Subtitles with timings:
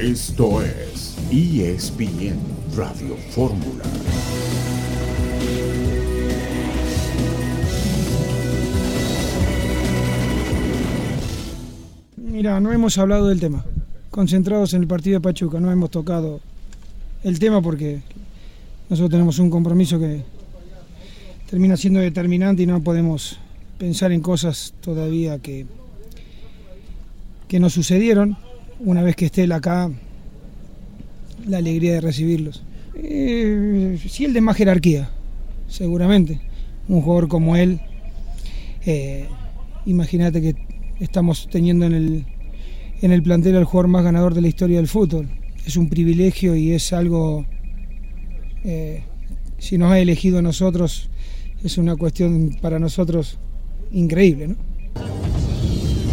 [0.00, 2.38] Esto es ESPN
[2.76, 3.82] Radio Fórmula.
[12.16, 13.64] Mira, no hemos hablado del tema.
[14.12, 16.38] Concentrados en el partido de Pachuca, no hemos tocado
[17.24, 18.00] el tema porque
[18.88, 20.22] nosotros tenemos un compromiso que
[21.50, 23.40] termina siendo determinante y no podemos
[23.78, 25.66] pensar en cosas todavía que,
[27.48, 28.47] que no sucedieron.
[28.80, 29.90] Una vez que esté él acá,
[31.46, 32.62] la alegría de recibirlos.
[32.94, 35.10] Eh, sí, el de más jerarquía,
[35.68, 36.40] seguramente.
[36.88, 37.80] Un jugador como él,
[38.86, 39.26] eh,
[39.84, 40.54] imagínate que
[41.00, 42.26] estamos teniendo en el,
[43.02, 45.28] en el plantel al jugador más ganador de la historia del fútbol.
[45.66, 47.46] Es un privilegio y es algo,
[48.64, 49.02] eh,
[49.58, 51.10] si nos ha elegido nosotros,
[51.64, 53.38] es una cuestión para nosotros
[53.92, 54.54] increíble.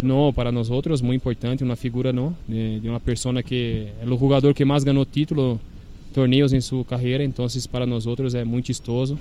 [0.06, 2.34] No, para nosotros muy importante, una figura ¿no?
[2.46, 5.58] de, de una persona que es el jugador que más ganó título
[6.14, 9.18] torneos en su carrera, entonces para nosotros es muy chistoso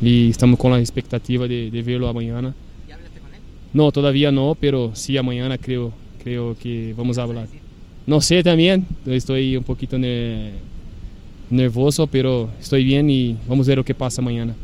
[0.00, 2.54] y estamos con la expectativa de, de verlo mañana.
[2.88, 3.40] ¿Ya hablaste con él?
[3.74, 7.46] No, todavía no, pero sí mañana creo, creo que vamos a hablar.
[8.06, 10.52] No sé también, estoy un poquito ne
[11.50, 14.54] nervioso, pero estoy bien y vamos a ver lo que pasa mañana.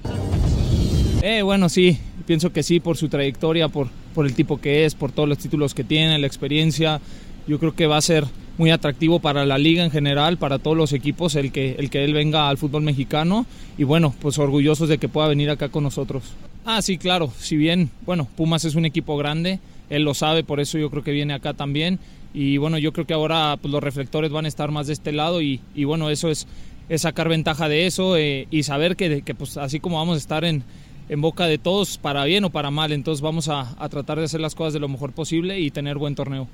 [1.23, 4.95] Eh, bueno, sí, pienso que sí, por su trayectoria, por, por el tipo que es,
[4.95, 7.01] por todos los títulos que tiene, la experiencia.
[7.47, 8.25] Yo creo que va a ser
[8.57, 12.05] muy atractivo para la liga en general, para todos los equipos, el que, el que
[12.05, 13.47] él venga al fútbol mexicano.
[13.77, 16.23] Y bueno, pues orgullosos de que pueda venir acá con nosotros.
[16.65, 19.59] Ah, sí, claro, si bien, bueno, Pumas es un equipo grande,
[19.91, 21.99] él lo sabe, por eso yo creo que viene acá también.
[22.33, 25.13] Y bueno, yo creo que ahora pues, los reflectores van a estar más de este
[25.13, 26.47] lado y, bueno, eso es,
[26.89, 30.19] es, sacar ventaja de eso eh, y saber que, que pues así como vamos a
[30.19, 30.65] estar en,
[31.09, 32.93] en boca de todos, para bien o para mal.
[32.93, 35.99] Entonces vamos a, a, tratar de hacer las cosas de lo mejor posible y tener
[35.99, 36.49] buen torneo.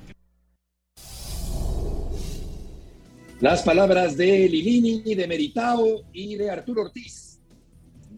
[3.41, 7.39] Las palabras de Lilini, de Meritao y de Arturo Ortiz.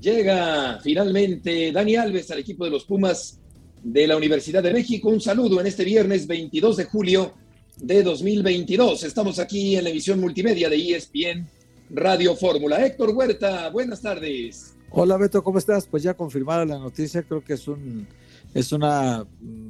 [0.02, 3.40] Llega finalmente Dani Alves al equipo de los Pumas
[3.82, 5.08] de la Universidad de México.
[5.08, 7.34] Un saludo en este viernes 22 de julio
[7.78, 9.04] de 2022.
[9.04, 11.48] Estamos aquí en la emisión multimedia de ESPN
[11.90, 12.86] Radio Fórmula.
[12.86, 14.76] Héctor Huerta, buenas tardes.
[14.96, 15.88] Hola Beto, ¿cómo estás?
[15.88, 18.08] Pues ya confirmada la noticia, creo que es un
[18.54, 19.26] es una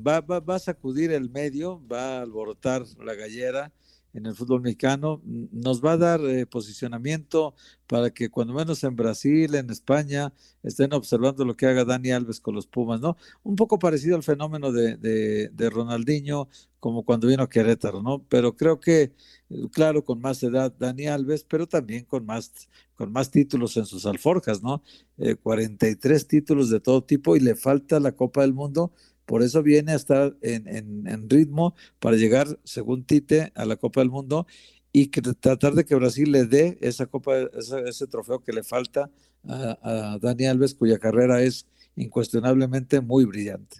[0.05, 3.71] va, va, va a sacudir el medio, va a alborotar la gallera
[4.13, 7.55] en el fútbol mexicano, nos va a dar eh, posicionamiento
[7.87, 12.41] para que cuando menos en Brasil, en España, estén observando lo que haga Dani Alves
[12.41, 13.15] con los Pumas, ¿no?
[13.43, 16.49] Un poco parecido al fenómeno de, de, de Ronaldinho,
[16.83, 18.25] como cuando vino a Querétaro, ¿no?
[18.27, 19.13] Pero creo que,
[19.71, 22.51] claro, con más edad Dani Alves, pero también con más,
[22.95, 24.83] con más títulos en sus alforjas, ¿no?
[25.17, 28.91] Eh, 43 títulos de todo tipo y le falta la Copa del Mundo
[29.25, 30.67] por eso viene a estar en,
[31.07, 34.45] en, ritmo para llegar, según Tite, a la Copa del Mundo
[34.91, 38.61] y que, tratar de que Brasil le dé esa copa, ese, ese trofeo que le
[38.61, 39.09] falta
[39.47, 43.77] a, a, Dani Alves, cuya carrera es incuestionablemente muy brillante.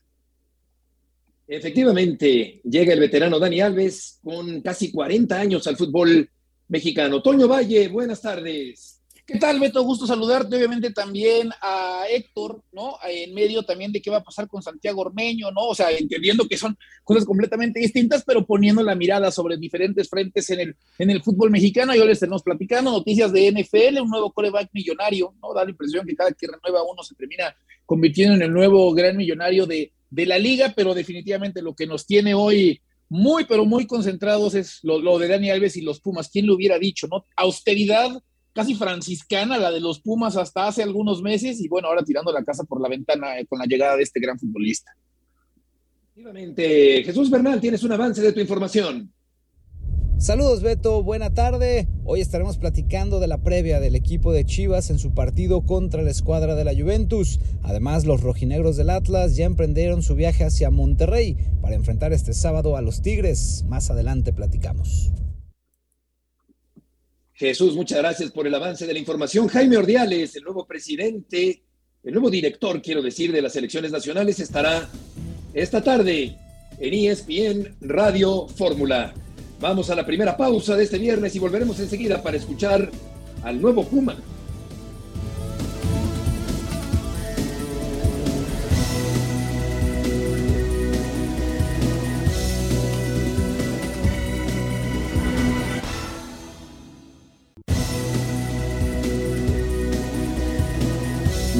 [1.48, 6.30] Efectivamente, llega el veterano Dani Alves con casi 40 años al fútbol
[6.70, 7.22] mexicano.
[7.22, 9.02] Toño Valle, buenas tardes.
[9.26, 9.81] ¿Qué tal, Beto?
[9.84, 12.98] Gusto saludarte, obviamente también a Héctor, ¿no?
[13.08, 15.62] En medio también de qué va a pasar con Santiago Ormeño, ¿no?
[15.62, 20.50] O sea, entendiendo que son cosas completamente distintas, pero poniendo la mirada sobre diferentes frentes
[20.50, 21.96] en el, en el fútbol mexicano.
[21.96, 25.54] Y hoy les tenemos platicando noticias de NFL, un nuevo coreback millonario, ¿no?
[25.54, 27.56] Da la impresión que cada que renueva uno se termina
[27.86, 32.06] convirtiendo en el nuevo gran millonario de, de la liga, pero definitivamente lo que nos
[32.06, 36.29] tiene hoy muy, pero muy concentrados es lo, de Dani Alves y los Pumas.
[36.29, 37.25] ¿Quién lo hubiera dicho, no?
[37.35, 38.09] Austeridad
[38.53, 42.44] casi franciscana, la de los Pumas hasta hace algunos meses, y bueno, ahora tirando la
[42.44, 44.91] casa por la ventana eh, con la llegada de este gran futbolista.
[46.12, 49.12] Efectivamente, Jesús Bernal, tienes un avance de tu información.
[50.18, 51.88] Saludos Beto, buena tarde.
[52.06, 56.12] Hoy estaremos platicando de la previa del equipo de Chivas en su partido contra la
[56.12, 57.40] escuadra de la Juventus.
[57.62, 62.78] Además, los rojinegros del Atlas ya emprendieron su viaje hacia Monterrey para enfrentar este sábado
[62.78, 63.66] a los Tigres.
[63.68, 65.12] Más adelante platicamos.
[67.33, 69.48] Jesús, muchas gracias por el avance de la información.
[69.48, 71.63] Jaime Ordiales, el nuevo presidente,
[72.04, 74.89] el nuevo director, quiero decir, de las elecciones nacionales, estará
[75.54, 76.38] esta tarde
[76.80, 79.13] en ESPN Radio Fórmula.
[79.60, 82.90] Vamos a la primera pausa de este viernes y volveremos enseguida para escuchar
[83.44, 84.16] al nuevo Puma.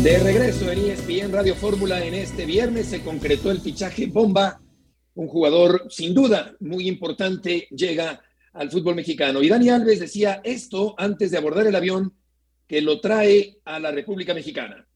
[0.04, 4.62] De regreso en ESPN Radio Fórmula en este viernes se concretó el fichaje bomba.
[5.15, 8.21] Un jugador sin duda muy importante llega
[8.54, 9.42] al fútbol mexicano.
[9.44, 12.13] Y Dani Alves decía esto antes de abordar el avión
[12.68, 14.88] que lo trae a la República Mexicana.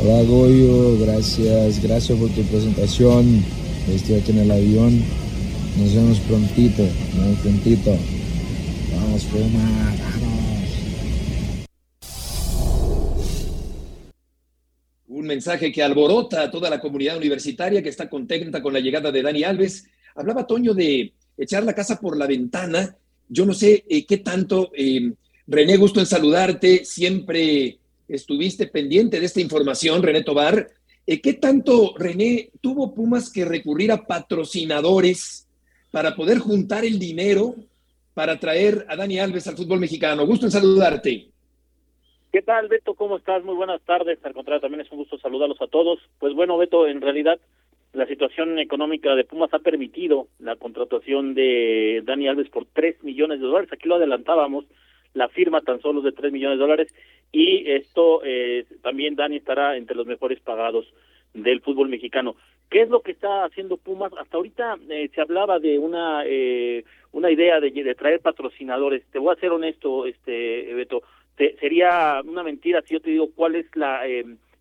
[0.00, 3.44] Hola Goyo, gracias, gracias por tu presentación.
[3.88, 5.02] Estoy aquí en el avión.
[5.78, 6.82] Nos vemos prontito,
[7.14, 7.96] muy prontito.
[8.94, 10.31] Vamos, Puma, vamos.
[15.22, 19.12] Un mensaje que alborota a toda la comunidad universitaria que está contenta con la llegada
[19.12, 19.86] de Dani Alves.
[20.16, 22.96] Hablaba Toño de echar la casa por la ventana.
[23.28, 25.12] Yo no sé eh, qué tanto, eh,
[25.46, 26.84] René, gusto en saludarte.
[26.84, 27.78] Siempre
[28.08, 30.68] estuviste pendiente de esta información, René Tobar.
[31.06, 35.46] Eh, ¿Qué tanto, René, tuvo Pumas que recurrir a patrocinadores
[35.92, 37.54] para poder juntar el dinero
[38.12, 40.26] para traer a Dani Alves al fútbol mexicano?
[40.26, 41.31] Gusto en saludarte.
[42.32, 42.94] ¿Qué tal, Beto?
[42.94, 43.44] ¿Cómo estás?
[43.44, 44.18] Muy buenas tardes.
[44.24, 45.98] Al contrario, también es un gusto saludarlos a todos.
[46.18, 47.38] Pues bueno, Beto, en realidad
[47.92, 53.38] la situación económica de Pumas ha permitido la contratación de Dani Alves por 3 millones
[53.38, 53.70] de dólares.
[53.70, 54.64] Aquí lo adelantábamos,
[55.12, 56.94] la firma tan solo de 3 millones de dólares
[57.32, 60.86] y esto eh, también Dani estará entre los mejores pagados
[61.34, 62.36] del fútbol mexicano.
[62.70, 64.10] ¿Qué es lo que está haciendo Pumas?
[64.18, 69.04] Hasta ahorita eh, se hablaba de una eh, una idea de, de, traer patrocinadores.
[69.12, 71.02] Te voy a ser honesto, este Beto,
[71.36, 74.02] te, sería una mentira si yo te digo cuál es la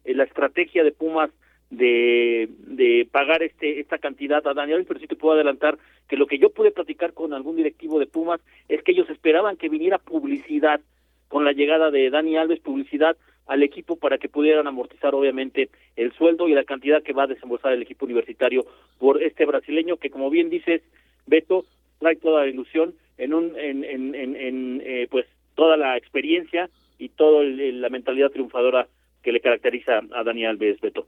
[0.06, 1.30] la estrategia de Pumas
[1.70, 5.78] de, de pagar este esta cantidad a Daniel, pero sí te puedo adelantar
[6.08, 9.58] que lo que yo pude platicar con algún directivo de Pumas es que ellos esperaban
[9.58, 10.82] que viniera publicidad
[11.30, 13.16] con la llegada de Dani Alves, publicidad
[13.48, 17.28] al equipo para que pudieran amortizar obviamente el sueldo y la cantidad que va a
[17.28, 18.66] desembolsar el equipo universitario
[19.00, 20.82] por este brasileño que como bien dices
[21.26, 21.66] Beto
[22.00, 25.26] trae toda la ilusión en un en, en, en, eh, pues
[25.62, 28.88] toda la experiencia y toda la mentalidad triunfadora
[29.22, 31.06] que le caracteriza a Dani Alves Beto.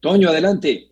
[0.00, 0.88] Toño, adelante.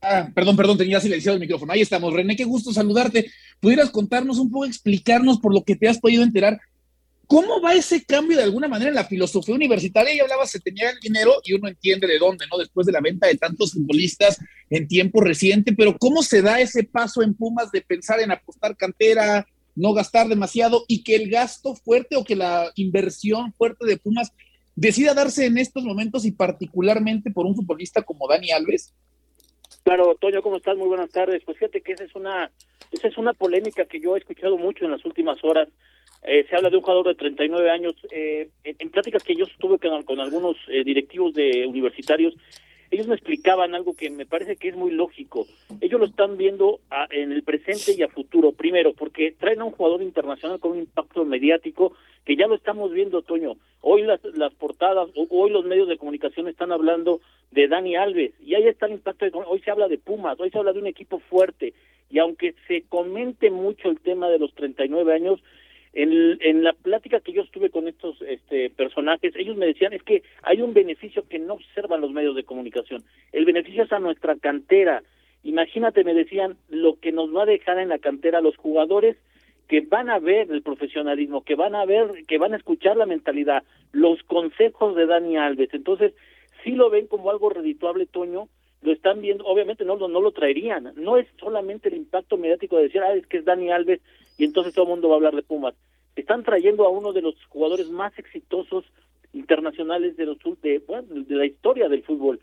[0.00, 1.74] Ah, perdón, perdón, tenía silenciado el micrófono.
[1.74, 2.14] Ahí estamos.
[2.14, 3.30] René, qué gusto saludarte.
[3.60, 6.58] ¿Pudieras contarnos un poco, explicarnos por lo que te has podido enterar?
[7.26, 10.16] ¿Cómo va ese cambio de alguna manera en la filosofía universitaria?
[10.16, 12.56] Ya hablaba, se tenía el dinero y uno entiende de dónde, ¿no?
[12.56, 14.40] Después de la venta de tantos futbolistas
[14.70, 18.74] en tiempo reciente, pero ¿cómo se da ese paso en Pumas de pensar en apostar
[18.78, 19.46] cantera,
[19.80, 24.32] no gastar demasiado y que el gasto fuerte o que la inversión fuerte de Pumas
[24.76, 28.94] decida darse en estos momentos y particularmente por un futbolista como Dani Alves?
[29.82, 30.76] Claro, Toño, ¿cómo estás?
[30.76, 31.42] Muy buenas tardes.
[31.44, 32.50] Pues fíjate que esa es una,
[32.90, 35.68] esa es una polémica que yo he escuchado mucho en las últimas horas.
[36.22, 37.94] Eh, se habla de un jugador de 39 años.
[38.10, 42.34] Eh, en, en, pláticas que yo estuve con, algunos eh, directivos de universitarios,
[42.90, 45.46] ellos me explicaban algo que me parece que es muy lógico.
[45.80, 48.52] Ellos lo están viendo a, en el presente y a futuro.
[48.52, 51.92] Primero, porque traen a un jugador internacional con un impacto mediático
[52.24, 53.56] que ya lo estamos viendo, Toño.
[53.80, 57.20] Hoy las, las portadas, hoy los medios de comunicación están hablando
[57.52, 59.24] de Dani Alves y ahí está el impacto.
[59.24, 61.72] De, hoy se habla de Pumas, hoy se habla de un equipo fuerte.
[62.10, 65.40] Y aunque se comente mucho el tema de los 39 años,
[65.92, 70.22] en, la plática que yo estuve con estos este, personajes, ellos me decían es que
[70.42, 73.02] hay un beneficio que no observan los medios de comunicación.
[73.32, 75.02] El beneficio es a nuestra cantera.
[75.42, 79.16] Imagínate, me decían, lo que nos va a dejar en la cantera los jugadores
[79.68, 83.06] que van a ver el profesionalismo, que van a ver, que van a escuchar la
[83.06, 83.62] mentalidad,
[83.92, 85.72] los consejos de Dani Alves.
[85.72, 86.12] Entonces,
[86.64, 88.48] sí lo ven como algo redituable, Toño,
[88.82, 92.84] lo están viendo, obviamente no, no lo traerían, no es solamente el impacto mediático de
[92.84, 94.00] decir, ah, es que es Dani Alves
[94.40, 95.74] y entonces todo el mundo va a hablar de Pumas.
[96.16, 98.86] Están trayendo a uno de los jugadores más exitosos
[99.34, 102.40] internacionales de, los, de, bueno, de la historia del fútbol.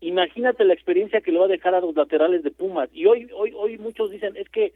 [0.00, 2.90] Imagínate la experiencia que le va a dejar a los laterales de Pumas.
[2.92, 4.72] Y hoy, hoy, hoy muchos dicen, es que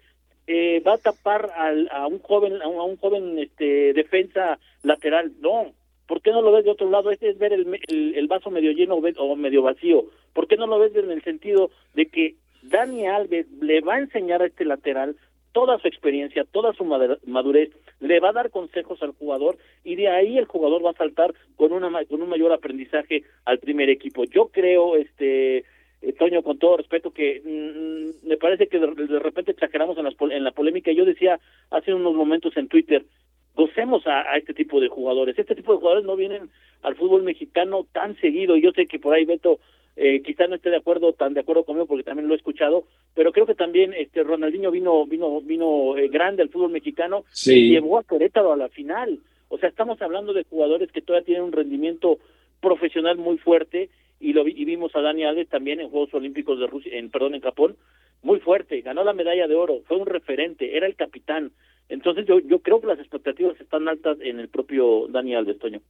[0.47, 5.33] eh, va a tapar al, a un joven, a un, joven este, defensa lateral.
[5.40, 5.73] No,
[6.07, 7.11] ¿por qué no lo ves de otro lado?
[7.11, 10.04] Este es ver el, el, el vaso medio lleno o medio vacío.
[10.33, 14.00] ¿Por qué no lo ves en el sentido de que Dani Alves le va a
[14.00, 15.16] enseñar a este lateral
[15.52, 20.09] toda su experiencia, toda su madurez, le va a dar consejos al jugador y de
[20.09, 24.25] ahí el jugador va a saltar con una con un mayor aprendizaje al primer equipo.
[24.25, 25.64] Yo creo, este
[26.02, 30.14] eh, Toño, con todo respeto, que mm, me parece que de, repente exageramos en, las,
[30.21, 30.90] en la polémica.
[30.90, 31.38] Yo decía
[31.71, 33.04] hace unos momentos en Twitter,
[33.54, 35.38] gocemos a, a, este tipo de jugadores.
[35.38, 36.50] Este tipo de jugadores no vienen
[36.82, 38.56] al fútbol mexicano tan seguido.
[38.56, 39.61] Yo sé que por ahí Beto
[39.96, 42.84] eh, quizá no esté de acuerdo tan de acuerdo conmigo porque también lo he escuchado
[43.14, 47.66] pero creo que también este Ronaldinho vino vino vino eh, grande al fútbol mexicano sí.
[47.66, 49.18] y llevó a Querétaro a la final
[49.49, 52.18] o sea estamos hablando de jugadores que todavía tienen un rendimiento
[52.61, 56.66] profesional muy fuerte y lo y vimos a Dani Alves también en Juegos Olímpicos de
[56.66, 57.76] Rusia en perdón en Japón
[58.22, 61.52] muy fuerte ganó la medalla de oro fue un referente era el capitán
[61.88, 65.80] entonces yo, yo creo que las expectativas están altas en el propio Dani Alves, Toño.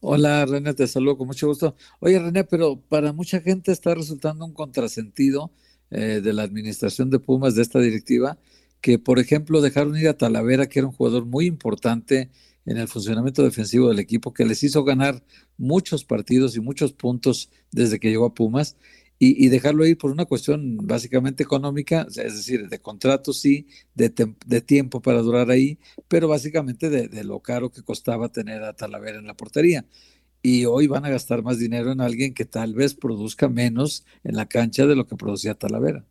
[0.00, 1.74] Hola René, te saludo con mucho gusto.
[2.00, 5.50] Oye René, pero para mucha gente está resultando un contrasentido
[5.90, 8.36] eh, de la administración de Pumas, de esta directiva,
[8.82, 12.30] que, por ejemplo, dejaron ir a Talavera, que era un jugador muy importante
[12.66, 15.22] en el funcionamiento defensivo del equipo, que les hizo ganar
[15.56, 18.76] muchos partidos y muchos puntos desde que llegó a Pumas,
[19.20, 24.12] y, dejarlo ir por una cuestión básicamente económica, es decir, de contrato sí, de,
[24.46, 28.74] de tiempo para durar ahí, pero básicamente de, de, lo caro que costaba tener a
[28.74, 29.84] Talavera en la portería.
[30.40, 34.36] Y hoy van a gastar más dinero en alguien que tal vez produzca menos en
[34.36, 36.04] la cancha de lo que producía Talavera.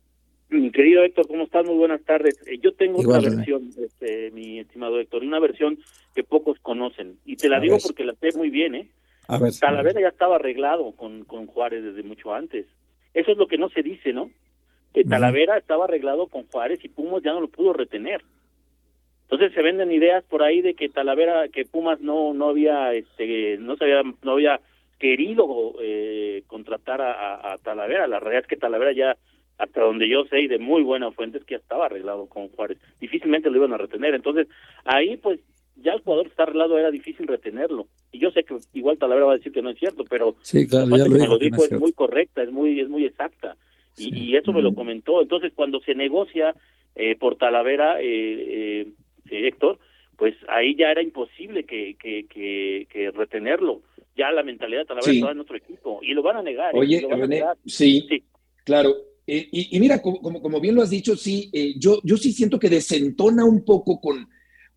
[0.50, 1.66] Mi querido Héctor, ¿cómo estás?
[1.66, 2.38] Muy buenas tardes.
[2.46, 5.78] Eh, yo tengo una versión, este, mi estimado Héctor, una versión
[6.14, 7.16] que pocos conocen.
[7.24, 8.88] Y te la digo porque la sé muy bien, ¿eh?
[9.28, 12.66] A ver, Talavera ya estaba arreglado con, con Juárez desde mucho antes.
[13.18, 14.30] Eso es lo que no se dice, ¿no?
[14.94, 18.22] Que Talavera estaba arreglado con Juárez y Pumas ya no lo pudo retener.
[19.22, 23.58] Entonces se venden ideas por ahí de que Talavera, que Pumas no no había, este,
[23.58, 24.60] no se había, no había
[25.00, 28.06] querido eh, contratar a, a, Talavera.
[28.06, 29.16] La realidad es que Talavera ya,
[29.58, 32.48] hasta donde yo sé y de muy buena fuente, es que ya estaba arreglado con
[32.50, 32.78] Juárez.
[33.00, 34.14] Difícilmente lo iban a retener.
[34.14, 34.46] Entonces
[34.84, 35.40] ahí pues
[35.82, 37.88] ya el jugador que está arreglado era difícil retenerlo.
[38.12, 40.66] Y yo sé que igual Talavera va a decir que no es cierto, pero sí,
[40.66, 43.56] claro, ya lo, dijo es, muy correcta, es muy es muy exacta.
[43.96, 45.20] Y, eso me lo comentó.
[45.20, 46.54] Entonces, cuando se negocia
[46.94, 48.86] eh, por Talavera, eh,
[49.28, 49.80] eh, Héctor,
[50.16, 53.82] pues ahí ya era imposible que, que, que, retenerlo.
[54.16, 55.98] Ya la mentalidad de Talavera estaba en otro equipo.
[56.02, 56.76] Y lo van a negar.
[56.76, 57.04] Oye,
[57.66, 58.22] Sí, sí,
[58.64, 58.94] claro.
[59.26, 62.70] y, y, mira, como, como, bien lo has dicho, sí, yo, yo sí siento que
[62.70, 64.28] desentona un poco con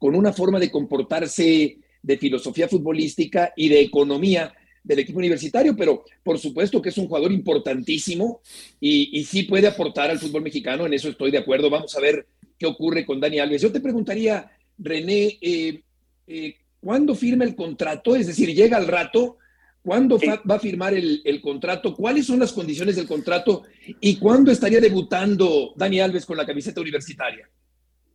[0.01, 4.51] con una forma de comportarse de filosofía futbolística y de economía
[4.83, 8.41] del equipo universitario, pero por supuesto que es un jugador importantísimo
[8.79, 11.69] y, sí puede aportar al fútbol mexicano, en eso estoy de acuerdo.
[11.69, 12.25] Vamos a ver
[12.57, 13.61] qué ocurre con Dani Alves.
[13.61, 15.83] Yo te preguntaría, René, eh,
[16.25, 18.15] eh, ¿cuándo firma el contrato?
[18.15, 19.37] Es decir, llega al rato,
[19.83, 21.93] ¿cuándo va a firmar el, el, contrato?
[21.93, 23.65] ¿Cuáles son las condiciones del contrato?
[23.99, 27.47] ¿Y cuándo estaría debutando Dani Alves con la camiseta universitaria?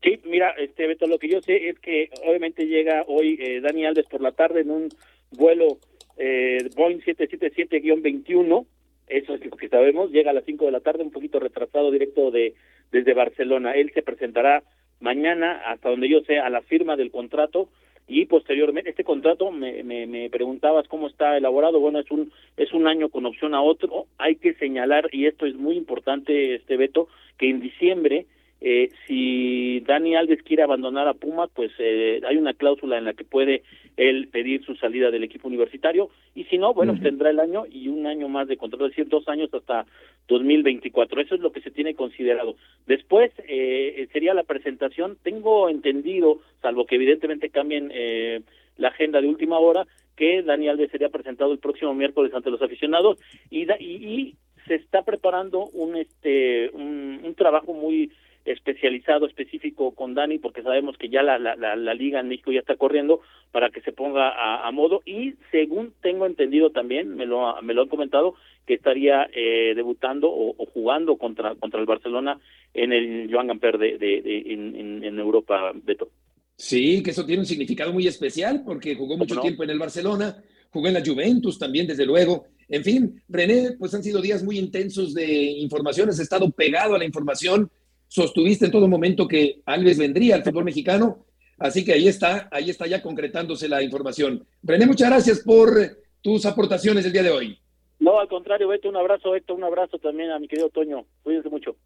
[0.02, 3.86] Sí, mira, este Beto, lo que yo sé es que obviamente llega hoy eh, Dani
[3.86, 4.88] Alves por la tarde en un
[5.32, 5.78] vuelo
[6.16, 8.66] eh, Boeing 777-21,
[9.08, 11.90] eso es lo que sabemos, llega a las 5 de la tarde, un poquito retrasado
[11.90, 12.54] directo de
[12.92, 13.72] desde Barcelona.
[13.72, 14.62] Él se presentará
[15.00, 17.68] mañana, hasta donde yo sé, a la firma del contrato
[18.08, 22.72] y posteriormente este contrato me, me, me, preguntabas cómo está elaborado bueno es un es
[22.72, 26.76] un año con opción a otro hay que señalar y esto es muy importante este
[26.76, 28.26] Beto que en diciembre
[28.60, 33.12] eh, si Dani Alves quiere abandonar a Pumas, pues eh, hay una cláusula en la
[33.12, 33.62] que puede
[33.96, 37.88] él pedir su salida del equipo universitario y si no, bueno, tendrá el año y
[37.88, 39.86] un año más de contrato, es decir, dos años hasta
[40.28, 41.20] 2024.
[41.20, 42.56] Eso es lo que se tiene considerado.
[42.86, 45.16] Después eh, sería la presentación.
[45.22, 48.40] Tengo entendido, salvo que evidentemente cambien eh,
[48.76, 49.86] la agenda de última hora,
[50.16, 53.18] que Dani Alves sería presentado el próximo miércoles ante los aficionados
[53.50, 54.34] y, y,
[54.66, 58.10] se está preparando un este un trabajo muy
[58.46, 62.60] especializado, específico con Dani, porque sabemos que ya la, la, la, liga en México ya
[62.60, 67.60] está corriendo para que se ponga a, modo y según tengo entendido también, me lo,
[67.62, 68.34] me lo han comentado,
[68.64, 72.38] que estaría eh, debutando o, jugando contra, contra el Barcelona
[72.72, 76.08] en el Joan Gamper de, de, en, en, Europa, Beto.
[76.56, 80.36] Sí, que eso tiene un significado muy especial porque jugó mucho tiempo en el Barcelona,
[80.70, 82.46] jugó en la Juventus también, desde luego.
[82.68, 86.98] En fin, René, pues han sido días muy intensos de información, has estado pegado a
[86.98, 87.70] la información
[88.08, 91.26] sostuviste en todo momento que Alves vendría al fútbol mexicano,
[91.58, 94.46] así que ahí está, ahí está ya concretándose la información.
[94.62, 97.58] René, muchas gracias por tus aportaciones el día de hoy.
[97.98, 101.06] No, al contrario, Beto, un abrazo, Héctor, un abrazo también a mi querido Toño.
[101.22, 101.76] Cuídense mucho.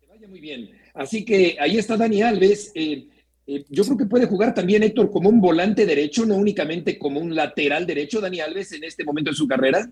[0.00, 0.70] Que vaya muy bien.
[0.92, 2.72] Así que ahí está Dani Alves.
[2.74, 3.08] Eh,
[3.46, 7.20] eh, yo creo que puede jugar también, Héctor, como un volante derecho, no únicamente como
[7.20, 9.90] un lateral derecho, Dani Alves, en este momento de su carrera.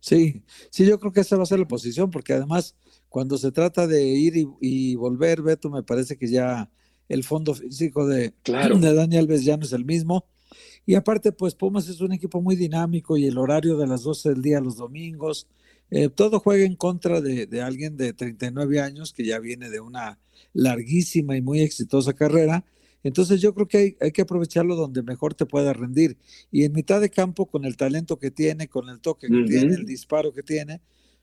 [0.00, 2.74] Sí, sí, yo creo que esa va a ser la posición, porque además
[3.08, 6.70] cuando se trata de ir y, volver, Beto, me parece que ya
[7.08, 8.78] el fondo físico de, claro.
[8.78, 10.24] de Dani Alves ya no es el mismo.
[10.86, 14.30] Y aparte, pues Pumas es un equipo muy dinámico y el horario de las 12
[14.30, 15.46] del día los domingos,
[15.90, 19.80] eh, todo juega en contra de, de, alguien de 39 años que ya viene de
[19.80, 20.18] una
[20.52, 22.64] larguísima y muy exitosa carrera.
[23.02, 26.16] Entonces yo creo que hay, hay, que aprovecharlo donde mejor te pueda rendir.
[26.50, 29.74] Y en mitad de campo, con el talento que tiene, con el toque que tiene,
[29.74, 30.80] el disparo que tiene,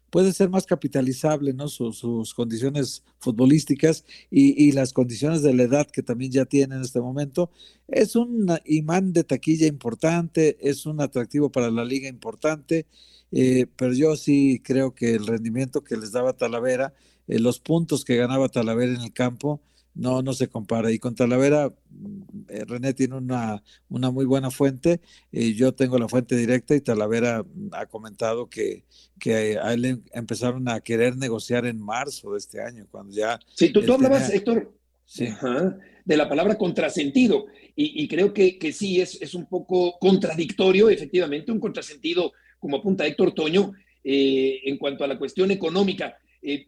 [0.10, 1.68] puede ser más capitalizable, ¿no?
[1.68, 7.02] Sus, condiciones futbolísticas y, las condiciones de la edad que también ya tiene en este
[7.02, 7.52] momento.
[7.88, 12.86] Es un imán de taquilla importante, es un atractivo para la liga importante,
[13.32, 16.94] eh, pero yo sí creo que el rendimiento que les daba Talavera,
[17.28, 19.62] eh, los puntos que ganaba Talavera en el campo,
[19.98, 20.92] no, no se compara.
[20.92, 21.74] Y con Talavera,
[22.50, 25.02] eh, René tiene una, una muy buena fuente,
[25.32, 28.84] y yo tengo la fuente directa y Talavera ha comentado que,
[29.20, 33.40] que a él empezaron a querer negociar en marzo de este año, cuando ya...
[33.56, 34.74] Sí, tú, tú hablabas, Héctor,
[36.06, 37.48] de la palabra contrasentido.
[37.80, 43.06] Y, creo que, que sí, es, es, un poco contradictorio, efectivamente, un contrasentido, como apunta
[43.06, 43.74] Héctor Toño,
[44.04, 46.18] eh, en cuanto a la cuestión económica.
[46.42, 46.68] Eh,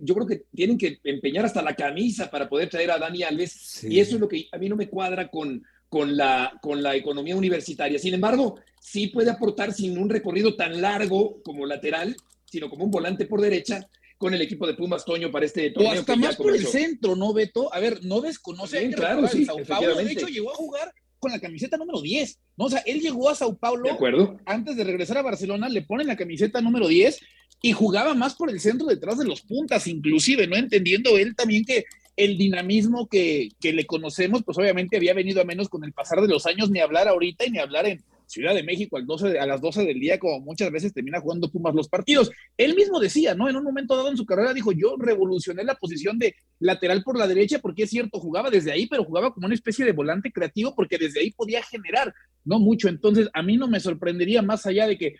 [0.00, 3.84] yo creo que tienen que empeñar hasta la camisa para poder traer a Dani Alves,
[3.84, 6.96] y eso es lo que a mí no me cuadra con, con, la, con la
[6.96, 7.98] economía universitaria.
[7.98, 12.90] Sin embargo, sí puede aportar sin un recorrido tan largo como lateral, sino como un
[12.90, 13.88] volante por derecha,
[14.18, 15.92] con el equipo de Pumas Toño para este torneo.
[15.92, 17.74] O hasta más por el centro, ¿no, Beto?
[17.74, 19.96] A ver, no desconoce claro, sí, Sao Paulo.
[19.96, 22.38] De hecho, llegó a jugar con la camiseta número 10.
[22.56, 22.66] ¿no?
[22.66, 23.84] O sea, él llegó a Sao Paulo.
[23.84, 24.38] De acuerdo.
[24.44, 27.20] Antes de regresar a Barcelona, le ponen la camiseta número 10
[27.62, 30.56] y jugaba más por el centro detrás de los puntas, inclusive, ¿no?
[30.56, 31.84] Entendiendo él también que
[32.16, 36.20] el dinamismo que, que le conocemos, pues obviamente había venido a menos con el pasar
[36.20, 39.38] de los años, ni hablar ahorita y ni hablar en, Ciudad de México al 12,
[39.38, 42.30] a las 12 del día, como muchas veces termina jugando Pumas los partidos.
[42.56, 43.46] Él mismo decía, ¿no?
[43.46, 47.18] En un momento dado en su carrera dijo, yo revolucioné la posición de lateral por
[47.18, 50.32] la derecha, porque es cierto, jugaba desde ahí, pero jugaba como una especie de volante
[50.32, 52.88] creativo, porque desde ahí podía generar, no mucho.
[52.88, 55.16] Entonces, a mí no me sorprendería más allá de que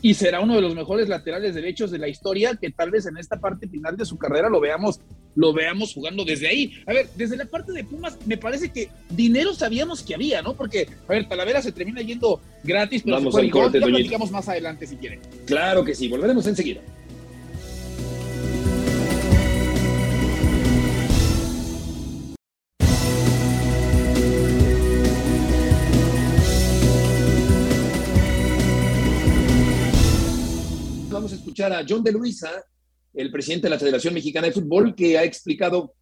[0.00, 3.16] y será uno de los mejores laterales derechos de la historia, que tal vez en
[3.16, 5.00] esta parte final de su carrera lo veamos,
[5.34, 6.72] lo veamos jugando desde ahí.
[6.86, 10.54] A ver, desde la parte de Pumas, me parece que dinero sabíamos que había, ¿no?
[10.54, 14.48] Porque, a ver, Talavera se termina yendo gratis, pero Vamos se corte, ya platicamos más
[14.48, 15.20] adelante si quieren.
[15.46, 16.80] Claro que sí, volveremos enseguida.
[31.30, 32.50] Escuchar a John de Luisa,
[33.14, 35.94] el presidente de la Federación Mexicana de Fútbol, que ha explicado,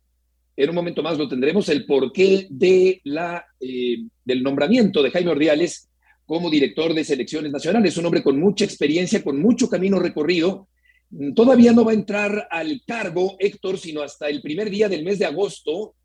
[0.56, 5.32] en un momento más lo tendremos, el porqué de la, eh, del nombramiento de Jaime
[5.32, 5.90] Ordiales
[6.24, 7.96] como director de selecciones nacionales.
[7.96, 10.68] Un hombre con mucha experiencia, con mucho camino recorrido.
[11.34, 15.18] Todavía no va a entrar al cargo Héctor, sino hasta el primer día del mes
[15.18, 15.96] de agosto,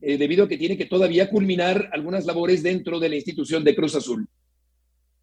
[0.00, 3.76] eh, debido a que tiene que todavía culminar algunas labores dentro de la institución de
[3.76, 4.26] Cruz Azul.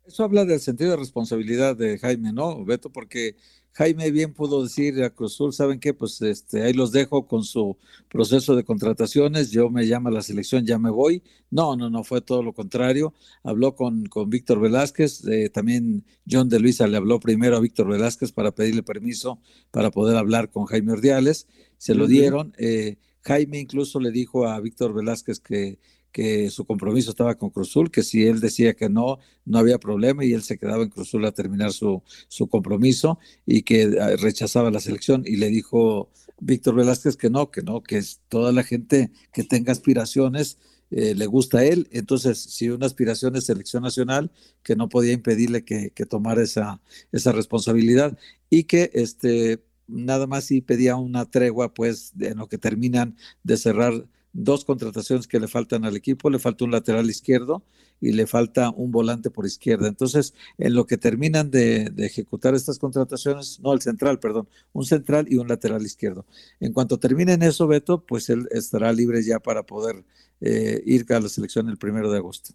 [0.06, 2.92] Eso habla del sentido de responsabilidad de Jaime, ¿no, Beto?
[2.92, 3.36] Porque
[3.74, 5.94] Jaime bien pudo decir a Cruzul, ¿saben qué?
[5.94, 7.78] Pues este, ahí los dejo con su
[8.10, 11.24] proceso de contrataciones, yo me llamo a la selección, ya me voy.
[11.50, 13.14] No, no, no, fue todo lo contrario.
[13.44, 17.88] Habló con, con Víctor Velázquez, eh, también John de Luisa le habló primero a Víctor
[17.88, 19.40] Velázquez para pedirle permiso
[19.72, 22.54] para poder hablar con Jaime Ordiales, se lo dieron.
[22.58, 25.80] Eh, Jaime incluso le dijo a Víctor Velázquez que
[26.12, 30.26] que su compromiso estaba con Cruzul, que si él decía que no, no había problema
[30.26, 34.72] y él se quedaba en Cruzul a terminar su, su compromiso y que ah, rechazaba
[34.72, 38.64] la selección y le dijo Víctor Velázquez que no, que no, que es toda la
[38.64, 40.58] gente que tenga aspiraciones
[40.92, 44.30] eh, le gusta a él, entonces si una aspiración es selección nacional,
[44.62, 46.82] que no podía impedirle que, que tomara esa,
[47.14, 48.18] esa responsabilidad
[48.50, 53.56] y que este nada más si pedía una tregua pues en lo que terminan de
[53.58, 57.64] cerrar dos contrataciones que le faltan al equipo, le falta un lateral izquierdo
[58.00, 59.88] y le falta un volante por izquierda.
[59.88, 65.28] Entonces, en lo que terminan de, ejecutar estas contrataciones, no el central, perdón, un central
[65.30, 66.26] y un lateral izquierdo.
[66.60, 70.04] En cuanto terminen eso, Beto, pues él estará libre ya para poder
[70.42, 72.54] eh, ir a la selección el primero de agosto.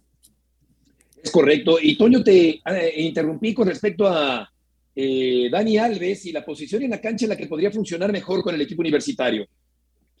[1.23, 1.77] Es correcto.
[1.81, 4.51] Y Toño, te eh, interrumpí con respecto a
[4.95, 8.41] eh, Dani Alves y la posición en la cancha en la que podría funcionar mejor
[8.41, 9.47] con el equipo universitario.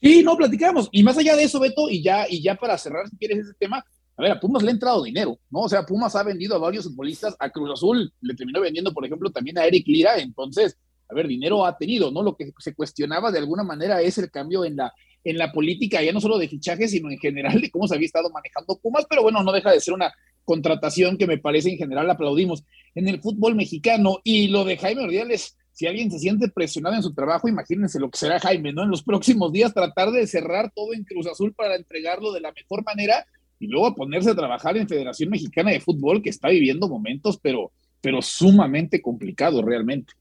[0.01, 0.89] Sí, no, platicamos.
[0.91, 3.53] Y más allá de eso, Beto, y ya, y ya para cerrar, si quieres ese
[3.59, 3.83] tema,
[4.15, 5.61] a ver, a Pumas le ha entrado dinero, ¿no?
[5.61, 9.05] O sea, Pumas ha vendido a varios futbolistas, a Cruz Azul le terminó vendiendo, por
[9.05, 10.77] ejemplo, también a Eric Lira, entonces,
[11.09, 12.23] a ver, dinero ha tenido, ¿no?
[12.23, 16.01] Lo que se cuestionaba de alguna manera es el cambio en la, en la política,
[16.01, 19.05] ya no solo de fichajes, sino en general de cómo se había estado manejando Pumas,
[19.09, 20.11] pero bueno, no deja de ser una
[20.47, 22.63] contratación que me parece en general aplaudimos
[22.95, 24.19] en el fútbol mexicano.
[24.23, 28.09] Y lo de Jaime Ordiales, si alguien se siente presionado en su trabajo, imagínense lo
[28.09, 28.81] que será Jaime, ¿no?
[28.81, 32.51] En los próximos días tratar de cerrar todo en Cruz Azul para entregarlo de la
[32.51, 33.27] mejor manera
[33.59, 37.71] y luego ponerse a trabajar en Federación Mexicana de Fútbol, que está viviendo momentos, pero,
[38.01, 40.13] pero sumamente complicados realmente.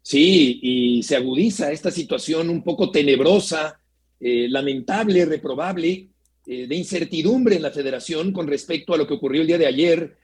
[0.00, 3.78] Sí, y se agudiza esta situación un poco tenebrosa,
[4.18, 6.08] eh, lamentable, reprobable,
[6.46, 9.66] eh, de incertidumbre en la federación con respecto a lo que ocurrió el día de
[9.66, 10.16] ayer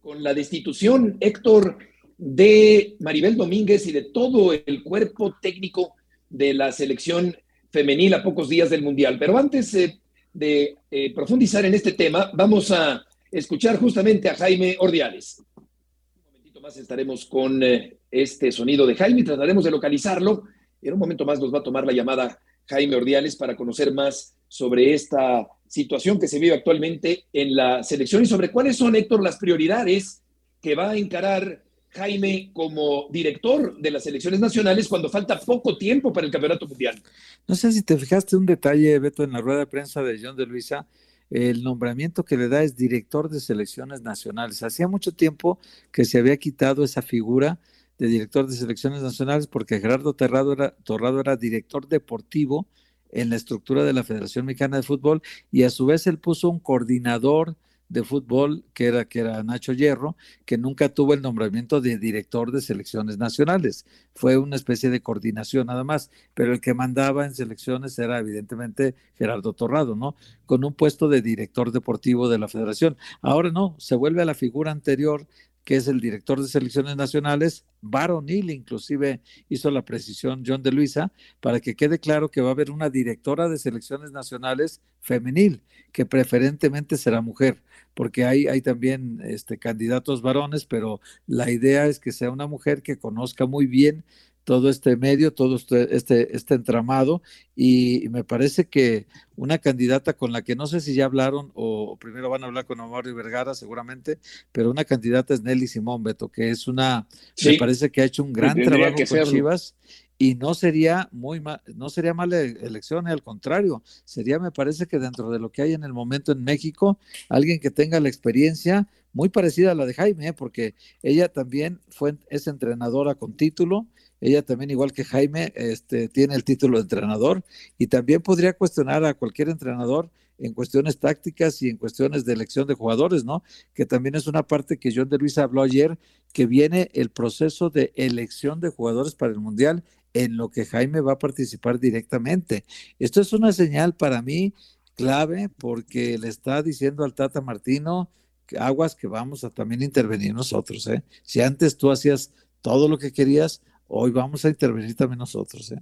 [0.00, 1.76] con la destitución, Héctor,
[2.18, 5.94] de Maribel Domínguez y de todo el cuerpo técnico
[6.28, 7.36] de la selección
[7.70, 9.18] femenil a pocos días del Mundial.
[9.18, 9.98] Pero antes eh,
[10.32, 15.42] de eh, profundizar en este tema, vamos a escuchar justamente a Jaime Ordiales.
[15.56, 20.44] Un momentito más estaremos con eh, este sonido de Jaime, trataremos de localizarlo.
[20.82, 24.34] En un momento más nos va a tomar la llamada Jaime Ordiales para conocer más
[24.48, 29.22] sobre esta situación que se vive actualmente en la selección y sobre cuáles son, Héctor,
[29.22, 30.22] las prioridades
[30.60, 36.12] que va a encarar Jaime, como director de las selecciones nacionales cuando falta poco tiempo
[36.12, 37.00] para el Campeonato Mundial.
[37.46, 40.36] No sé si te fijaste un detalle, Beto, en la rueda de prensa de John
[40.36, 40.86] de Luisa,
[41.30, 44.62] el nombramiento que le da es director de selecciones nacionales.
[44.62, 45.58] Hacía mucho tiempo
[45.92, 47.58] que se había quitado esa figura
[47.98, 52.66] de director de selecciones nacionales porque Gerardo Torrado era, Torrado era director deportivo
[53.10, 56.48] en la estructura de la Federación Mexicana de Fútbol y a su vez él puso
[56.48, 57.56] un coordinador
[57.88, 62.52] de fútbol, que era, que era Nacho Hierro, que nunca tuvo el nombramiento de director
[62.52, 63.86] de selecciones nacionales.
[64.14, 68.94] Fue una especie de coordinación nada más, pero el que mandaba en selecciones era evidentemente
[69.16, 70.16] Gerardo Torrado, ¿no?
[70.44, 72.96] Con un puesto de director deportivo de la federación.
[73.22, 75.26] Ahora no, se vuelve a la figura anterior
[75.68, 81.12] que es el director de selecciones nacionales, varonil, inclusive hizo la precisión John de Luisa,
[81.40, 85.60] para que quede claro que va a haber una directora de selecciones nacionales femenil,
[85.92, 87.60] que preferentemente será mujer,
[87.92, 92.80] porque hay, hay también este, candidatos varones, pero la idea es que sea una mujer
[92.80, 94.04] que conozca muy bien
[94.48, 97.20] todo este medio, todo este, este, este entramado,
[97.54, 99.06] y, me parece que
[99.36, 102.64] una candidata con la que no sé si ya hablaron o primero van a hablar
[102.64, 104.18] con Mario Vergara seguramente,
[104.50, 107.06] pero una candidata es Nelly Simón Beto, que es una,
[107.44, 109.74] me parece que ha hecho un gran trabajo con Chivas
[110.16, 111.42] y no sería muy
[111.74, 115.74] no sería mala elección, al contrario, sería me parece que dentro de lo que hay
[115.74, 119.94] en el momento en México, alguien que tenga la experiencia muy parecida a la de
[119.94, 120.32] Jaime, ¿eh?
[120.32, 123.86] porque ella también fue es entrenadora con título,
[124.20, 127.44] ella también, igual que Jaime, este, tiene el título de entrenador
[127.78, 132.66] y también podría cuestionar a cualquier entrenador en cuestiones tácticas y en cuestiones de elección
[132.66, 133.42] de jugadores, ¿no?
[133.74, 135.98] Que también es una parte que John de Luis habló ayer,
[136.32, 139.82] que viene el proceso de elección de jugadores para el Mundial,
[140.14, 142.64] en lo que Jaime va a participar directamente.
[142.98, 144.54] Esto es una señal para mí
[144.94, 148.10] clave porque le está diciendo al Tata Martino,
[148.58, 151.02] aguas que vamos a también intervenir nosotros, ¿eh?
[151.22, 155.72] Si antes tú hacías todo lo que querías, hoy vamos a intervenir también nosotros.
[155.72, 155.78] ¿eh?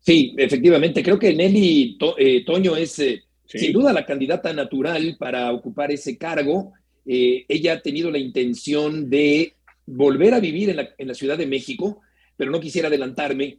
[0.00, 5.52] Sí, efectivamente, creo que Nelly eh, Toño es eh, sin duda la candidata natural para
[5.52, 6.72] ocupar ese cargo.
[7.06, 9.54] Eh, ella ha tenido la intención de
[9.86, 12.00] volver a vivir en la, en la Ciudad de México,
[12.36, 13.58] pero no quisiera adelantarme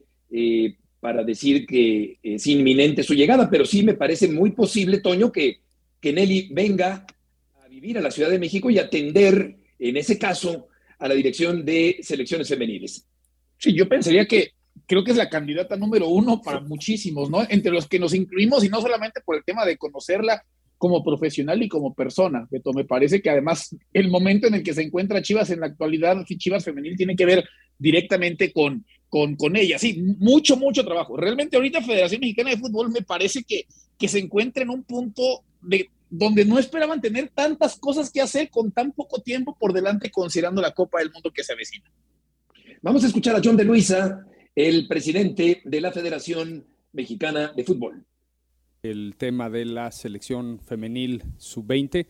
[1.00, 5.60] para decir que es inminente su llegada, pero sí me parece muy posible, Toño, que,
[6.02, 7.06] que Nelly venga
[7.64, 10.70] a vivir a la Ciudad de México y atender, en ese caso,
[11.04, 13.06] a la dirección de selecciones femeniles.
[13.58, 14.52] Sí, yo pensaría que
[14.88, 17.46] creo que es la candidata número uno para muchísimos, ¿no?
[17.50, 20.42] Entre los que nos incluimos y no solamente por el tema de conocerla
[20.78, 24.74] como profesional y como persona, Beto, me parece que además el momento en el que
[24.74, 27.44] se encuentra Chivas en la actualidad, Chivas femenil, tiene que ver
[27.78, 29.78] directamente con, con, con ella.
[29.80, 31.18] Sí, mucho, mucho trabajo.
[31.18, 33.66] Realmente ahorita Federación Mexicana de Fútbol me parece que,
[34.00, 38.52] que se encuentra en un punto de donde no esperaban tener tantas cosas que hacer
[38.52, 41.92] con tan poco tiempo por delante, considerando la Copa del Mundo que se avecina.
[42.84, 44.24] Vamos a escuchar a John de Luisa,
[44.54, 48.06] el presidente de la Federación Mexicana de Fútbol.
[48.84, 52.06] El tema de la selección femenil sub-20,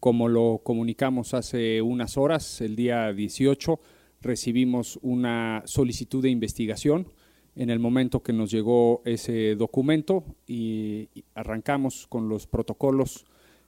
[0.00, 3.80] como lo comunicamos hace unas horas, el día 18,
[4.20, 7.10] recibimos una solicitud de investigación
[7.54, 13.24] en el momento que nos llegó ese documento y arrancamos con los protocolos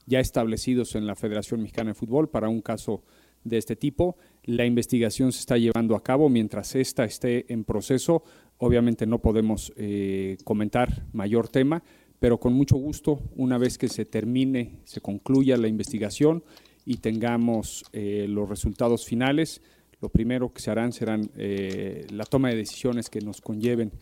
[0.08, 3.02] ya establecidos en la Federación Mexicana de Fútbol para un caso
[3.44, 4.16] de este tipo.
[4.44, 8.24] La investigación se está llevando a cabo mientras esta esté en proceso.
[8.56, 11.82] Obviamente no podemos eh, comentar mayor tema,
[12.18, 16.42] pero con mucho gusto, una vez que se termine, se concluya la investigación
[16.84, 19.60] y tengamos eh, los resultados finales,
[20.00, 23.92] lo primero que se harán serán eh, la toma de decisiones que nos conlleven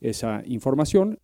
[0.00, 1.18] esa información.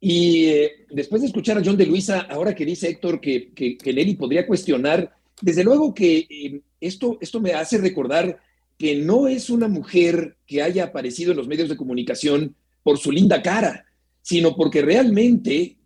[0.00, 3.92] Y eh, después de escuchar a John de Luisa, ahora que dice Héctor que, que,
[3.92, 8.40] Nelly podría cuestionar, desde luego que eh, esto, esto me hace recordar
[8.76, 13.10] que no es una mujer que haya aparecido en los medios de comunicación por su
[13.10, 13.86] linda cara,
[14.22, 15.76] sino porque realmente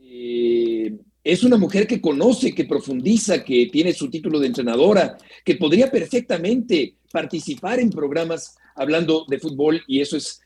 [0.00, 5.56] eh, es una mujer que conoce, que profundiza, que tiene su título de entrenadora, que
[5.56, 10.40] podría perfectamente participar en programas hablando de fútbol y eso es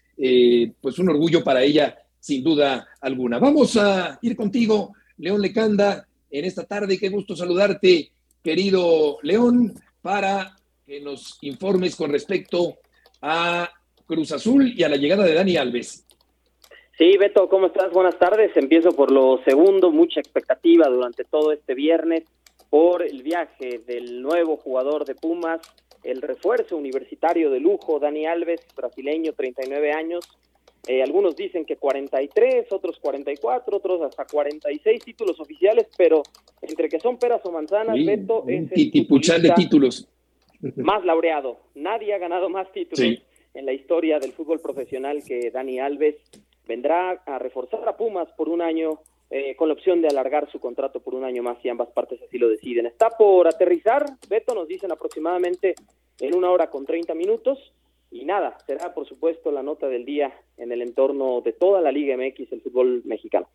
[0.81, 3.39] pues un orgullo para ella sin duda alguna.
[3.39, 6.99] Vamos a ir contigo, León Lecanda, en esta tarde.
[6.99, 8.11] Qué gusto saludarte,
[8.43, 12.79] querido León, para que nos informes con respecto
[13.23, 13.69] a
[14.07, 16.07] Cruz Azul y a la llegada de Dani Alves.
[16.97, 17.93] Sí, Beto, ¿cómo estás?
[17.93, 18.57] Buenas tardes.
[18.57, 22.25] Empiezo por lo segundo, mucha expectativa durante todo este viernes
[22.71, 25.61] por el viaje del nuevo jugador de Pumas,
[26.03, 30.29] el refuerzo universitario de lujo, Dani Alves, brasileño, 39 años,
[30.89, 36.23] Eh, algunos dicen que 43, otros 44, otros hasta 46 títulos oficiales, pero
[36.63, 40.09] entre que son peras o manzanas, Beto es el de títulos.
[40.77, 41.59] más laureado.
[41.75, 43.21] Nadie ha ganado más títulos
[43.53, 46.17] en la historia del fútbol profesional que Dani Alves.
[46.67, 50.59] Vendrá a reforzar a Pumas por un año eh, con la opción de alargar su
[50.59, 52.87] contrato por un año más si ambas partes así lo deciden.
[52.87, 55.75] Está por aterrizar, Beto nos dicen aproximadamente
[56.19, 57.59] en una hora con 30 minutos
[58.11, 61.93] y nada, será por supuesto la nota del día en el entorno de toda la
[61.93, 63.49] Liga MX, el fútbol mexicano.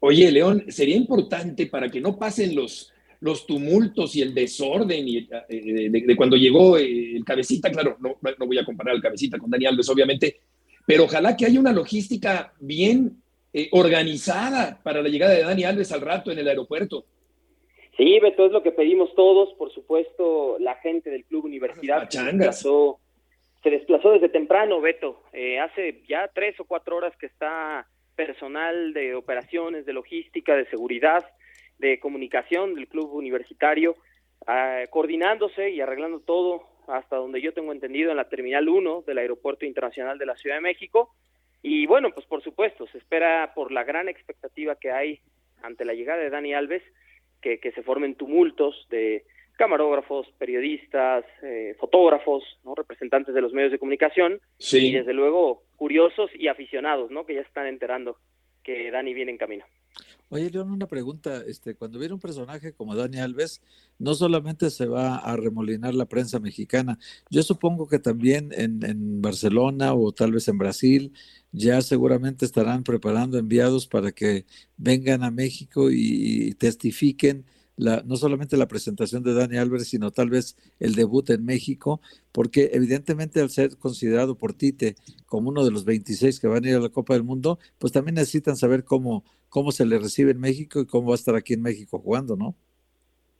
[0.00, 5.28] Oye, León, sería importante para que no pasen los, los tumultos y el desorden y,
[5.48, 9.38] eh, de, cuando llegó eh, el cabecita, claro, no, no voy a comparar al cabecita
[9.38, 10.40] con Dani Alves, obviamente,
[10.86, 13.20] pero ojalá que haya una logística bien
[13.52, 17.04] eh, organizada para la llegada de Dani Alves al rato en el aeropuerto.
[17.96, 22.98] Sí, Beto, es lo que pedimos todos, por supuesto, la gente del Club Universidad desplazó,
[23.62, 28.92] se desplazó desde temprano, Beto, eh, hace ya tres o cuatro horas que está personal
[28.94, 31.24] de operaciones, de logística, de seguridad,
[31.78, 33.96] de comunicación del Club Universitario,
[34.46, 39.18] ah, coordinándose y arreglando todo hasta donde yo tengo entendido en la Terminal 1 del
[39.18, 41.14] Aeropuerto Internacional de la Ciudad de México.
[41.62, 45.20] Y bueno, pues por supuesto, se espera por la gran expectativa que hay
[45.62, 46.82] ante la llegada de Dani Alves,
[47.42, 49.24] que se formen tumultos de
[49.60, 52.74] camarógrafos, periodistas, eh, fotógrafos, ¿no?
[52.74, 57.26] representantes de los medios de comunicación y desde luego curiosos y aficionados, ¿no?
[57.26, 58.16] que ya están enterando
[58.62, 59.66] que Dani viene en camino.
[60.30, 61.42] Oye, León, una pregunta.
[61.46, 63.60] Este, cuando viene un personaje como Dani Alves,
[63.98, 69.20] no solamente se va a remolinar la prensa mexicana, yo supongo que también en, en
[69.20, 71.12] Barcelona o tal vez en Brasil
[71.52, 74.46] ya seguramente estarán preparando enviados para que
[74.78, 77.44] vengan a México y, testifiquen
[77.80, 82.00] la, no solamente la presentación de Dani Alves, sino tal vez el debut en México,
[82.30, 86.68] porque evidentemente al ser considerado por Tite como uno de los 26 que van a
[86.68, 90.32] ir a la Copa del Mundo, pues también necesitan saber cómo, cómo se le recibe
[90.32, 92.54] en México y cómo va a estar aquí en México jugando, ¿no?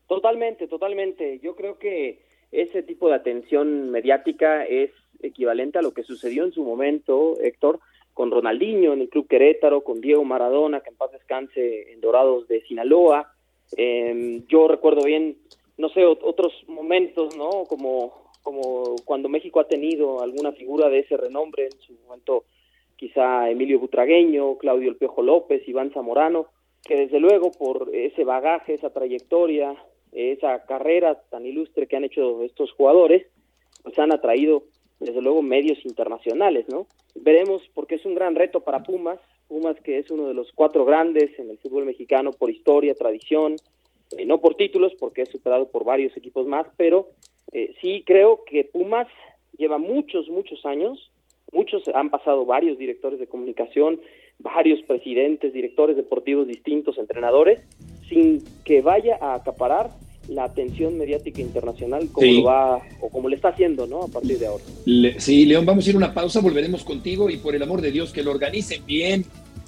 [0.08, 1.38] Totalmente, totalmente.
[1.40, 4.90] Yo creo que ese tipo de atención mediática es
[5.22, 7.78] equivalente a lo que sucedió en su momento, Héctor,
[8.14, 12.48] con Ronaldinho en el Club Querétaro, con Diego Maradona, que en paz descanse en Dorados
[12.48, 13.34] de Sinaloa.
[13.76, 15.36] Em, yo recuerdo bien,
[15.78, 17.64] no sé, otros momentos, ¿no?
[17.68, 22.44] Como, como cuando México ha tenido alguna figura de ese renombre, en su momento
[22.96, 26.46] quizá Emilio Butragueño, Claudio El Piojo López, Iván Zamorano,
[26.84, 29.74] que desde luego por ese bagaje, esa trayectoria,
[30.12, 33.26] esa carrera tan ilustre que han hecho estos jugadores,
[33.82, 34.64] pues han atraído
[34.98, 36.86] desde luego medios internacionales, ¿no?
[37.14, 39.18] Veremos porque es un gran reto para Pumas,
[39.50, 43.56] Pumas que es uno de los cuatro grandes en el fútbol mexicano por historia, tradición,
[44.16, 47.08] eh, no por títulos porque es superado por varios equipos más, pero
[47.50, 49.08] eh, sí creo que Pumas
[49.58, 51.10] lleva muchos, muchos años,
[51.50, 54.00] muchos han pasado varios directores de comunicación,
[54.38, 57.60] varios presidentes, directores deportivos distintos, entrenadores,
[58.08, 59.90] sin que vaya a acaparar
[60.28, 64.02] la atención mediática internacional como lo va o como le está haciendo, ¿no?
[64.02, 64.64] A partir de ahora.
[65.18, 67.90] sí, León, vamos a ir a una pausa, volveremos contigo y por el amor de
[67.90, 69.24] Dios que lo organicen bien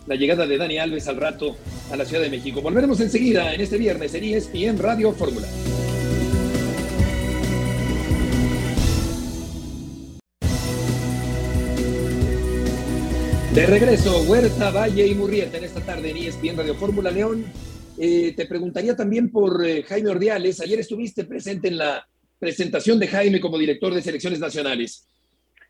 [0.06, 1.56] la llegada de Dani Alves al rato
[1.90, 2.60] a la Ciudad de México.
[2.60, 5.46] Volveremos enseguida en este viernes en ESPN Radio Fórmula.
[13.54, 17.44] De regreso, Huerta, Valle y Murrieta en esta tarde en ESPN Radio Fórmula León.
[18.04, 20.60] Eh, te preguntaría también por eh, Jaime Ordiales.
[20.60, 22.04] Ayer estuviste presente en la
[22.36, 25.08] presentación de Jaime como director de selecciones nacionales.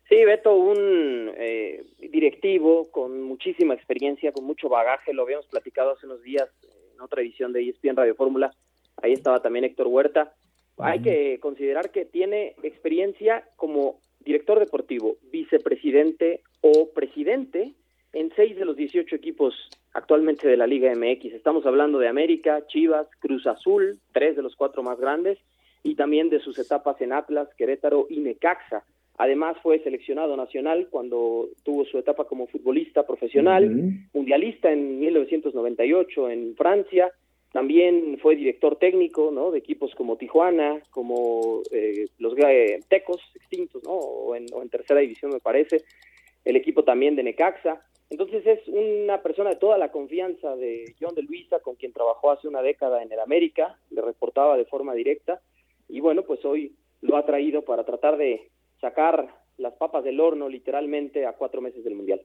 [0.09, 5.13] Sí, Beto, un eh, directivo con muchísima experiencia, con mucho bagaje.
[5.13, 6.49] Lo habíamos platicado hace unos días
[6.95, 8.51] en otra edición de ESPN Radio Fórmula.
[8.97, 10.33] Ahí estaba también Héctor Huerta.
[10.79, 17.73] Hay que considerar que tiene experiencia como director deportivo, vicepresidente o presidente
[18.13, 19.53] en seis de los 18 equipos
[19.93, 21.33] actualmente de la Liga MX.
[21.33, 25.39] Estamos hablando de América, Chivas, Cruz Azul, tres de los cuatro más grandes,
[25.83, 28.83] y también de sus etapas en Atlas, Querétaro y Necaxa.
[29.17, 33.69] Además fue seleccionado nacional cuando tuvo su etapa como futbolista profesional,
[34.13, 37.11] mundialista en 1998 en Francia,
[37.51, 39.51] también fue director técnico ¿no?
[39.51, 43.91] de equipos como Tijuana, como eh, los eh, Tecos extintos, ¿no?
[43.91, 45.83] o en tercera división me parece,
[46.45, 51.15] el equipo también de Necaxa, entonces es una persona de toda la confianza de John
[51.15, 54.93] de Luisa, con quien trabajó hace una década en el América, le reportaba de forma
[54.93, 55.41] directa
[55.89, 60.47] y bueno, pues hoy lo ha traído para tratar de sacar las papas del horno
[60.47, 62.21] literalmente a cuatro meses del Mundial.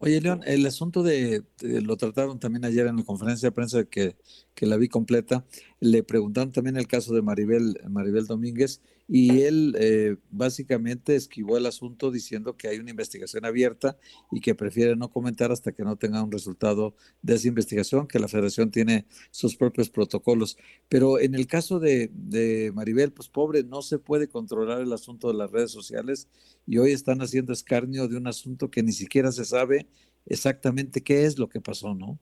[0.00, 4.16] Oye, León, el asunto de, lo trataron también ayer en la conferencia de prensa que,
[4.54, 5.44] que la vi completa,
[5.80, 11.66] le preguntaron también el caso de Maribel, Maribel Domínguez y él eh, básicamente esquivó el
[11.66, 13.96] asunto diciendo que hay una investigación abierta
[14.30, 18.18] y que prefiere no comentar hasta que no tenga un resultado de esa investigación, que
[18.18, 20.58] la federación tiene sus propios protocolos.
[20.88, 25.28] Pero en el caso de, de Maribel, pues pobre, no se puede controlar el asunto
[25.28, 26.28] de las redes sociales
[26.66, 29.87] y hoy están haciendo escarnio de un asunto que ni siquiera se sabe
[30.28, 32.18] exactamente qué es lo que pasó, ¿no?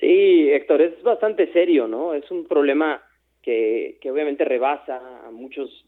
[0.00, 2.14] Sí, Héctor, es bastante serio, ¿no?
[2.14, 3.02] Es un problema
[3.40, 5.86] que, que obviamente rebasa a muchos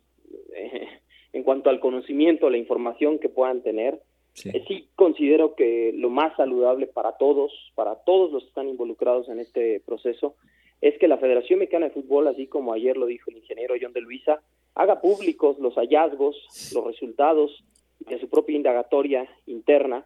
[0.55, 0.89] eh,
[1.33, 4.01] en cuanto al conocimiento, la información que puedan tener.
[4.35, 4.51] Sí.
[4.53, 4.89] Eh, sí.
[4.97, 9.81] considero que lo más saludable para todos, para todos los que están involucrados en este
[9.81, 10.37] proceso,
[10.81, 13.93] es que la Federación Mexicana de Fútbol, así como ayer lo dijo el ingeniero John
[13.93, 14.43] de Luisa,
[14.75, 16.37] haga públicos los hallazgos,
[16.75, 17.65] los resultados
[18.01, 20.05] de su propia indagatoria interna,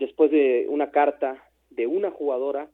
[0.00, 2.68] después de una carta de una jugadora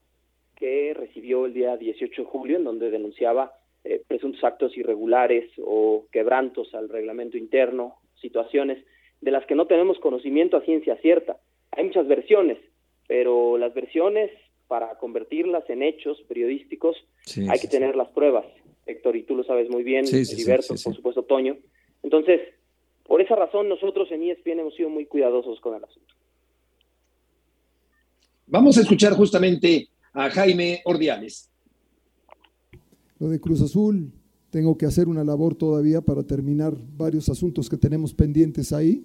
[0.55, 3.53] que recibió el día 18 de julio, en donde denunciaba
[3.85, 8.83] eh, presuntos actos irregulares o quebrantos al reglamento interno, situaciones
[9.21, 11.39] de las que no tenemos conocimiento a ciencia cierta.
[11.73, 12.59] Hay muchas versiones,
[13.07, 14.31] pero las versiones,
[14.69, 17.99] para convertirlas en hechos periodísticos, sí, hay sí, que tener sí.
[17.99, 18.47] las pruebas.
[18.87, 21.57] Héctor, y tú lo sabes muy bien, Heriberto, por supuesto, Toño.
[22.05, 22.41] Entonces,
[23.05, 26.16] por esa razón, nosotros en ESPN hemos sido muy cuidadosos con el asunto.
[28.49, 31.51] Vamos a escuchar justamente a Jaime Ordiales.
[33.19, 34.13] Lo de Cruz Azul,
[34.51, 39.03] tengo que hacer una labor todavía para terminar varios asuntos que tenemos pendientes ahí.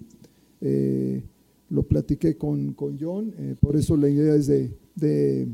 [0.60, 1.24] Eh,
[1.70, 5.48] lo platiqué con, con John, eh, por eso la idea es de, de,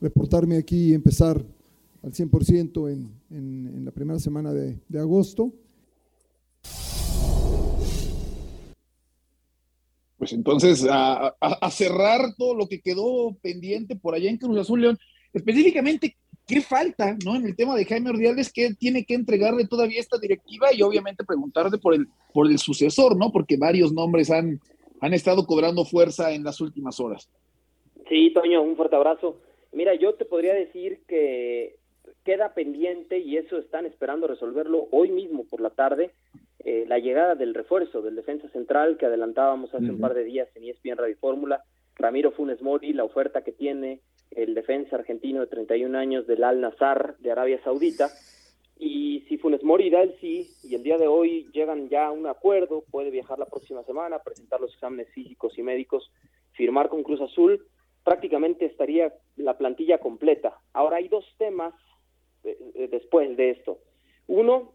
[0.00, 1.42] reportarme aquí y empezar
[2.02, 5.54] al 100% en, en, en la primera semana de, de agosto.
[10.22, 11.34] Pues entonces a,
[11.72, 14.96] cerrar todo lo que quedó pendiente por allá en Cruz Azul León,
[15.32, 17.34] específicamente qué falta, ¿no?
[17.34, 21.24] En el tema de Jaime Ordiales, qué tiene que entregarle todavía esta directiva y obviamente
[21.24, 23.32] preguntarle por el, por el sucesor, ¿no?
[23.32, 24.60] Porque varios nombres han,
[25.00, 27.28] han estado cobrando fuerza en las últimas horas.
[28.08, 29.40] Sí, Toño, un fuerte abrazo.
[29.72, 31.80] Mira, yo te podría decir que
[32.24, 36.12] queda pendiente y eso están esperando resolverlo hoy mismo por la tarde,
[36.64, 39.94] eh, la llegada del refuerzo del defensa central que adelantábamos hace uh -huh.
[39.94, 41.64] un par de días en ESPN Radio Fórmula,
[41.96, 46.60] Ramiro Funes Mori, la oferta que tiene el defensa argentino de 31 años del Al
[46.60, 48.08] Nazar de Arabia Saudita.
[48.78, 52.12] Y si Funes Mori da el sí, y el día de hoy llegan ya a
[52.12, 56.10] un acuerdo, puede viajar la próxima semana, presentar los exámenes físicos y médicos,
[56.52, 57.64] firmar con Cruz Azul,
[58.04, 60.58] prácticamente estaría la plantilla completa.
[60.72, 61.74] Ahora hay dos temas
[62.44, 63.78] eh, después de esto.
[64.26, 64.72] Uno,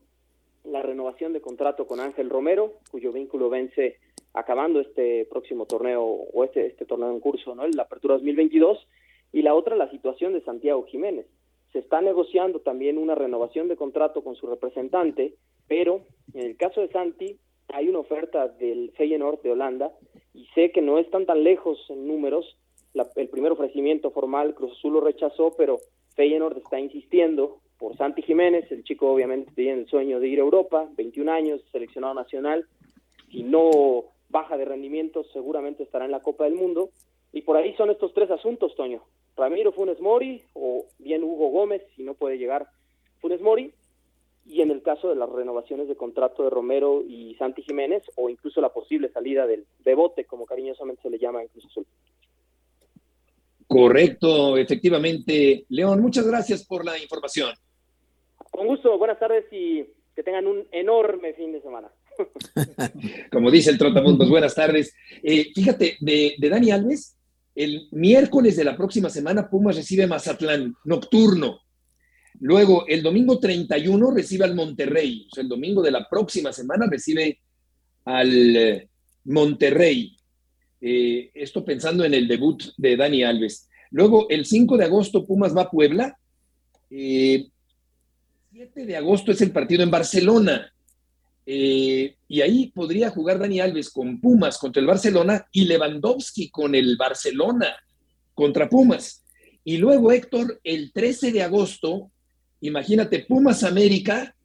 [0.72, 3.98] la renovación de contrato con Ángel Romero, cuyo vínculo vence
[4.34, 7.68] acabando este próximo torneo o este, este torneo en curso, ¿no?
[7.68, 8.88] La apertura 2022
[9.34, 11.26] y la otra la situación de Santiago Jiménez.
[11.74, 15.34] Se está negociando también una renovación de contrato con su representante,
[15.68, 19.92] pero en el caso de Santi hay una oferta del Feyenoord de Holanda
[20.34, 22.58] y sé que no están tan lejos en números.
[22.94, 25.78] La, el primer ofrecimiento formal Cruz Azul lo rechazó, pero
[26.16, 28.72] Feyenoord está insistiendo por Santi Jiménez.
[28.72, 32.66] El chico obviamente tiene el sueño de ir a Europa, 21 años, seleccionado nacional.
[33.32, 36.90] Si no baja de rendimiento, seguramente estará en la Copa del Mundo.
[37.32, 39.04] Y por ahí son estos tres asuntos, Toño.
[39.36, 42.68] Ramiro Funes Mori o bien Hugo Gómez, si no puede llegar
[43.20, 43.72] Funes Mori.
[44.46, 48.30] Y en el caso de las renovaciones de contrato de Romero y Santi Jiménez, o
[48.30, 51.86] incluso la posible salida del Bebote, como cariñosamente se le llama en Cruz Azul.
[53.68, 55.66] Correcto, efectivamente.
[55.68, 57.50] León, muchas gracias por la información.
[58.58, 61.92] Con gusto, buenas tardes y que tengan un enorme fin de semana.
[63.32, 64.96] Como dice el Trotamundos, buenas tardes.
[65.22, 67.20] Eh, fíjate, de, de, Dani Alves,
[67.54, 71.60] el miércoles de la próxima semana Pumas recibe Mazatlán, nocturno.
[72.40, 75.28] Luego, el domingo 31 recibe al Monterrey.
[75.32, 77.40] O sea, el domingo de la próxima semana recibe
[78.06, 78.90] al eh,
[79.26, 80.18] Monterrey.
[80.82, 83.70] Eh, esto pensando en el debut de Dani Alves.
[83.92, 86.18] Luego, el 5 de agosto, Pumas va a Puebla.
[86.90, 87.50] Eh,
[88.58, 90.74] 7 de agosto es el partido en Barcelona.
[91.46, 96.74] Eh, y ahí podría jugar Dani Alves con Pumas contra el Barcelona y Lewandowski con
[96.74, 97.76] el Barcelona
[98.34, 99.24] contra Pumas.
[99.64, 102.10] Y luego, Héctor, el 13 de agosto,
[102.62, 104.36] imagínate, Pumas América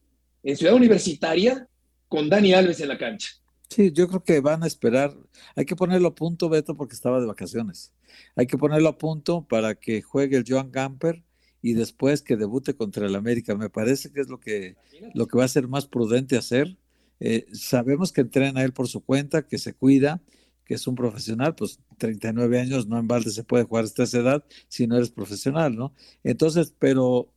[0.42, 1.66] en Ciudad Universitaria
[2.06, 3.30] con Dani Alves en la cancha.
[3.70, 5.16] Sí, yo creo que van a esperar.
[5.56, 7.94] Hay que ponerlo a punto, Beto, porque estaba de vacaciones.
[8.36, 11.22] Hay que ponerlo a punto para que juegue el Joan Gamper
[11.62, 13.54] y después que debute contra el América.
[13.54, 14.76] Me parece que es lo que,
[15.14, 16.76] lo que va a ser más prudente hacer.
[17.20, 20.20] Eh, sabemos que entrena él por su cuenta, que se cuida,
[20.64, 24.18] que es un profesional, pues 39 años no en balde se puede jugar hasta esa
[24.18, 25.94] edad si no eres profesional, ¿no?
[26.24, 27.32] Entonces, pero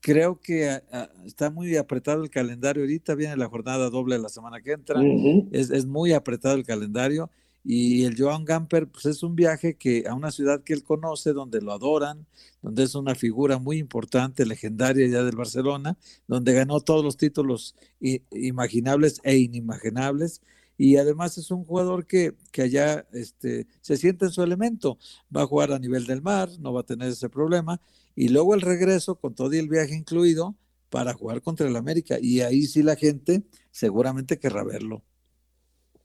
[0.00, 2.82] creo que ah, ah, está muy apretado el calendario.
[2.82, 5.00] Ahorita viene la jornada doble de la semana que entra.
[5.52, 7.30] es, es, muy apretado el calendario.
[7.64, 11.32] Y el Joan Gamper, pues es un viaje que a una ciudad que él conoce,
[11.32, 12.26] donde lo adoran,
[12.62, 17.74] donde es una figura muy importante, legendaria ya del Barcelona, donde ganó todos los títulos
[18.30, 20.42] imaginables e inimaginables.
[20.78, 24.98] Y además es un jugador que, que allá este, se siente en su elemento.
[25.34, 27.80] Va a jugar a nivel del mar, no va a tener ese problema
[28.14, 30.54] y luego el regreso con todo el viaje incluido
[30.90, 32.18] para jugar contra el América.
[32.20, 35.02] Y ahí sí la gente seguramente querrá verlo.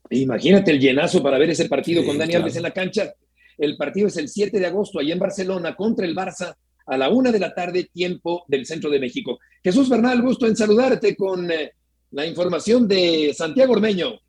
[0.10, 3.14] Imagínate el llenazo para ver ese partido con Dani Alves en la cancha.
[3.58, 7.10] El partido es el 7 de agosto, allá en Barcelona, contra el Barça, a la
[7.10, 9.39] una de la tarde, tiempo del centro de México.
[9.64, 11.72] Jesús Bernal, gusto en saludarte con eh,
[12.12, 14.20] la información de Santiago Ormeño.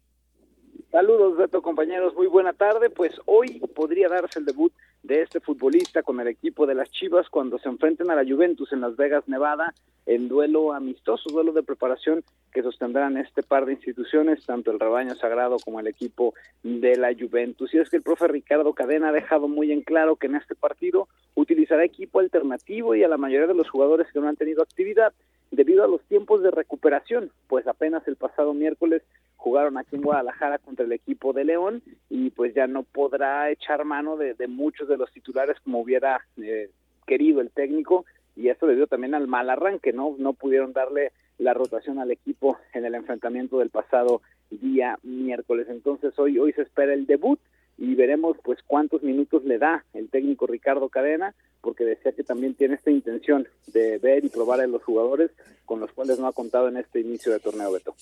[0.91, 2.15] Saludos, Beto, compañeros.
[2.15, 2.89] Muy buena tarde.
[2.89, 4.73] Pues hoy podría darse el debut
[5.07, 8.73] de este futbolista con el equipo de las Chivas cuando se enfrenten a la Juventus
[8.73, 9.73] en Las Vegas, Nevada,
[10.05, 15.15] en duelo amistoso, duelo de preparación que sostendrán este par de instituciones, tanto el rebaño
[15.15, 17.73] sagrado como el equipo de la Juventus.
[17.75, 20.55] Y es que el profe Ricardo Cadena ha dejado muy en claro que en este
[20.55, 24.63] partido utilizará equipo alternativo y a la mayoría de los jugadores que no han tenido
[24.63, 25.13] actividad
[25.51, 29.03] debido a los tiempos de recuperación, pues apenas el pasado miércoles
[29.47, 31.81] jugaron aquí en Guadalajara contra el equipo de León
[32.11, 36.69] y pues ya no podrá echar mano de, muchos de los titulares como hubiera eh,
[37.07, 40.17] querido el técnico y esto debido también al mal arranque, ¿no?
[40.19, 44.21] No pudieron darle la rotación al equipo en el enfrentamiento del pasado
[44.51, 45.69] día miércoles.
[45.71, 47.39] Entonces hoy, hoy se espera el debut
[47.79, 52.55] y veremos pues cuántos minutos le da el técnico Ricardo Cadena, porque decía que también
[52.55, 55.31] tiene esta intención de ver y probar a los jugadores
[55.67, 57.95] con los cuales no ha contado en este inicio de torneo Beto.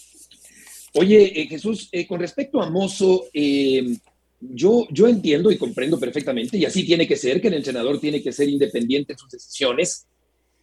[0.97, 3.97] Oye, eh, Jesús, eh, con respecto a Mozo, eh,
[4.41, 8.23] yo, yo entiendo y comprendo perfectamente, y así tiene que ser, que el entrenador tiene
[8.23, 10.07] que ser independiente en sus decisiones,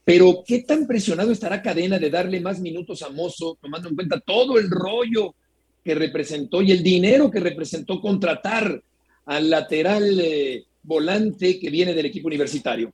[0.06, 4.22] pero ¿qué tan presionado estará Cadena de darle más minutos a Mozo, tomando en cuenta
[4.22, 5.36] todo el rollo
[5.84, 8.82] que representó y el dinero que representó contratar
[9.26, 12.94] al lateral volante que viene del equipo universitario?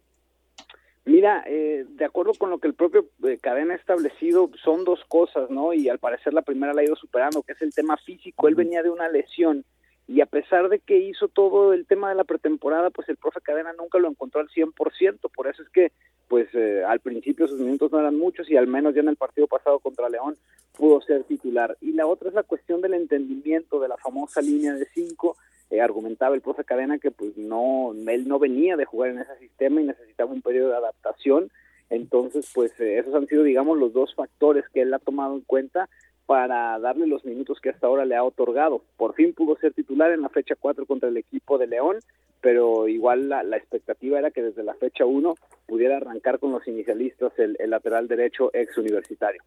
[1.07, 4.99] Mira, eh, de acuerdo con lo que el propio eh, Cadena ha establecido, son dos
[5.07, 5.73] cosas, ¿no?
[5.73, 8.49] Y al parecer la primera la ha ido superando, que es el tema físico.
[8.49, 9.63] Él venía de una lesión
[10.05, 13.39] y a pesar de que hizo todo el tema de la pretemporada, pues el profe
[13.39, 15.93] Cadena nunca lo encontró al 100%, por eso es que
[16.27, 19.15] pues eh, al principio sus minutos no eran muchos y al menos ya en el
[19.15, 20.35] partido pasado contra León
[20.73, 21.77] pudo ser titular.
[21.79, 25.37] Y la otra es la cuestión del entendimiento de la famosa línea de cinco
[25.69, 29.37] eh, argumentaba el profe Cadena que pues no, él no venía de jugar en ese
[29.37, 31.51] sistema y necesitaba un periodo de adaptación.
[31.89, 35.41] Entonces, pues eh, esos han sido, digamos, los dos factores que él ha tomado en
[35.41, 35.89] cuenta
[36.25, 38.81] para darle los minutos que hasta ahora le ha otorgado.
[38.97, 41.99] Por fin pudo ser titular en la fecha 4 contra el equipo de León,
[42.41, 47.31] pero igual la, expectativa era que desde la fecha 1 pudiera arrancar con los inicialistas
[47.39, 49.41] el, el lateral derecho ex universitario.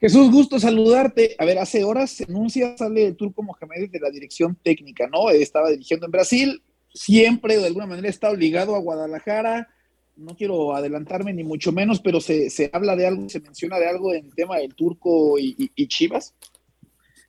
[0.00, 1.36] Jesús, gusto saludarte.
[1.38, 5.28] A ver, hace horas se anuncia, sale el Turco Mohamed de la dirección técnica, ¿no?
[5.28, 6.62] Estaba dirigiendo en Brasil,
[6.94, 9.68] siempre de alguna manera está obligado a Guadalajara.
[10.16, 14.14] No quiero adelantarme ni mucho menos, pero se, habla de algo, se menciona de algo
[14.14, 16.34] en el tema del Turco y, y Chivas.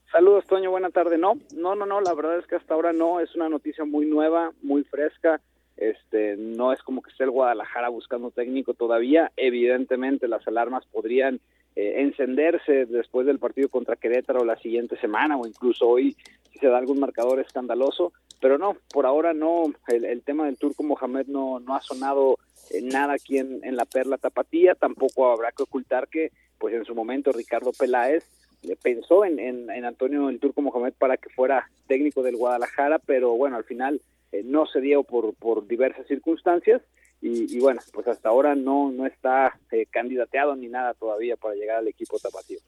[0.10, 1.18] Saludos, Toño, buena tarde.
[1.18, 4.06] No, no, no, no, la verdad es que hasta ahora no, es una noticia muy
[4.06, 5.42] nueva, muy fresca.
[5.76, 9.32] Este, no es como que esté el Guadalajara buscando técnico todavía.
[9.36, 11.42] Evidentemente las alarmas podrían
[11.76, 16.18] eh, encenderse después del partido contra Querétaro la siguiente semana o incluso hoy
[16.52, 18.12] si se da algún marcador escandaloso,
[18.42, 22.38] pero no, por ahora no, el, tema del turco Mohamed no, no ha sonado
[22.72, 26.94] eh, nada aquí en, la Perla Tapatía, tampoco habrá que ocultar que pues en su
[26.94, 28.26] momento Ricardo Peláez
[28.64, 33.32] le pensó en, en, Antonio el Turco Mohamed para que fuera técnico del Guadalajara, pero
[33.38, 34.02] bueno, al final
[34.32, 36.82] eh, no se dio por, por diversas circunstancias
[37.24, 41.78] y, bueno, pues hasta ahora no, no está eh, candidateado ni nada todavía para llegar
[41.78, 42.60] al equipo tapatío.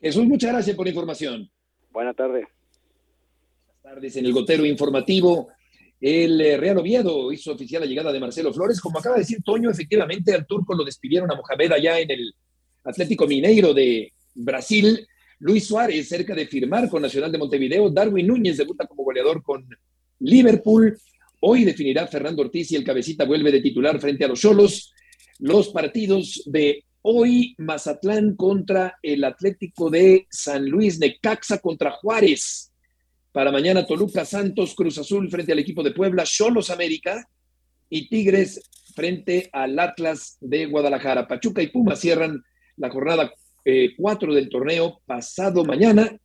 [0.00, 1.48] Jesús, muchas gracias por la información.
[1.92, 2.46] Buenas tardes.
[3.66, 5.48] Buenas tardes en el Gotero Informativo.
[6.00, 8.80] El eh, Real Oviedo hizo oficial la llegada de Marcelo Flores.
[8.80, 12.34] Como acaba de decir Toño, efectivamente al turco lo despidieron a Mohamed allá en el
[12.84, 15.06] Atlético Mineiro de Brasil.
[15.40, 17.90] Luis Suárez cerca de firmar con Nacional de Montevideo.
[17.90, 19.64] Darwin Núñez debuta como goleador con
[20.20, 20.98] Liverpool.
[21.40, 24.92] Hoy definirá Fernando Ortiz y el cabecita vuelve de titular frente a los Cholos.
[25.38, 32.72] Los partidos de hoy, Mazatlán contra el Atlético de San Luis, Necaxa contra Juárez.
[33.30, 37.24] Para mañana, Toluca, Santos, Cruz Azul frente al equipo de Puebla, Cholos América
[37.88, 38.60] y Tigres
[38.96, 41.28] frente al Atlas de Guadalajara.
[41.28, 42.42] Pachuca y Puma cierran
[42.76, 43.32] la jornada
[43.96, 46.18] 4 eh, del torneo pasado mañana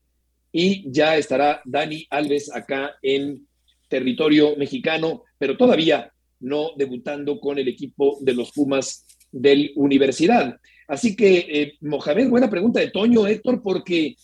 [0.52, 3.48] y ya estará Dani Alves acá en
[3.88, 10.58] territorio mexicano, pero todavía no debutando con el equipo de los Pumas del Universidad.
[10.88, 14.16] Así que, eh, Mohamed, buena pregunta de Toño, Héctor, porque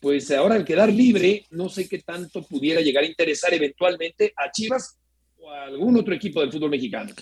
[0.00, 4.50] pues ahora al quedar libre, no sé qué tanto pudiera llegar a interesar eventualmente a
[4.50, 4.96] Chivas
[5.40, 7.12] o a algún otro equipo del fútbol mexicano.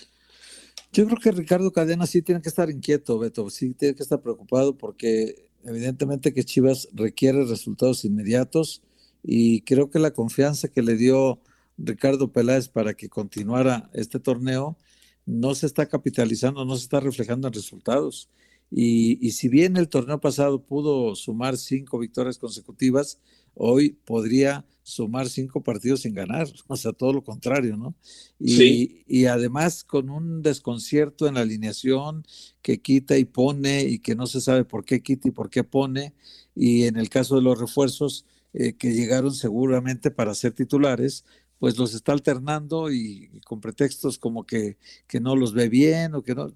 [0.93, 4.21] Yo creo que Ricardo Cadena sí tiene que estar inquieto, Beto, sí tiene que estar
[4.21, 8.81] preocupado porque evidentemente que Chivas requiere resultados inmediatos
[9.23, 11.39] y creo que la confianza que le dio
[11.77, 14.77] Ricardo Peláez para que continuara este torneo
[15.25, 18.29] no se está capitalizando, no se está reflejando en resultados.
[18.69, 23.19] Y, si bien el torneo pasado pudo sumar cinco victorias consecutivas,
[23.53, 27.95] hoy podría sumar cinco partidos sin ganar, o sea, todo lo contrario, ¿no?
[28.39, 32.25] Y, y, además con un desconcierto en la alineación
[32.61, 35.63] que quita y pone y que no se sabe por qué quita y por qué
[35.63, 36.13] pone,
[36.55, 41.25] y en el caso de los refuerzos eh, que llegaron seguramente para ser titulares,
[41.59, 44.77] pues los está alternando y, con pretextos como que,
[45.07, 46.53] que, no los ve bien o que no,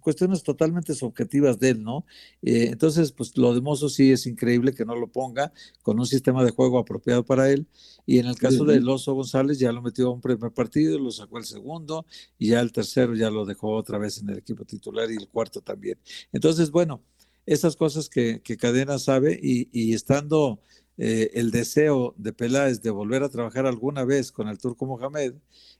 [0.00, 2.04] cuestiones totalmente subjetivas de él, ¿no?
[2.42, 6.06] Eh, entonces, pues lo de Mozo sí es increíble que no lo ponga con un
[6.06, 7.66] sistema de juego apropiado para él.
[8.04, 11.10] Y en el caso de Loso González ya lo metió a un primer partido, lo
[11.10, 12.06] sacó el segundo
[12.38, 15.28] y ya el tercero ya lo dejó otra vez en el equipo titular y el
[15.28, 15.98] cuarto también.
[16.32, 17.02] Entonces, bueno,
[17.46, 20.60] esas cosas que, que Cadena sabe y, y estando
[20.98, 25.34] eh, el deseo de Peláez de volver a trabajar alguna vez con el Turco Mohamed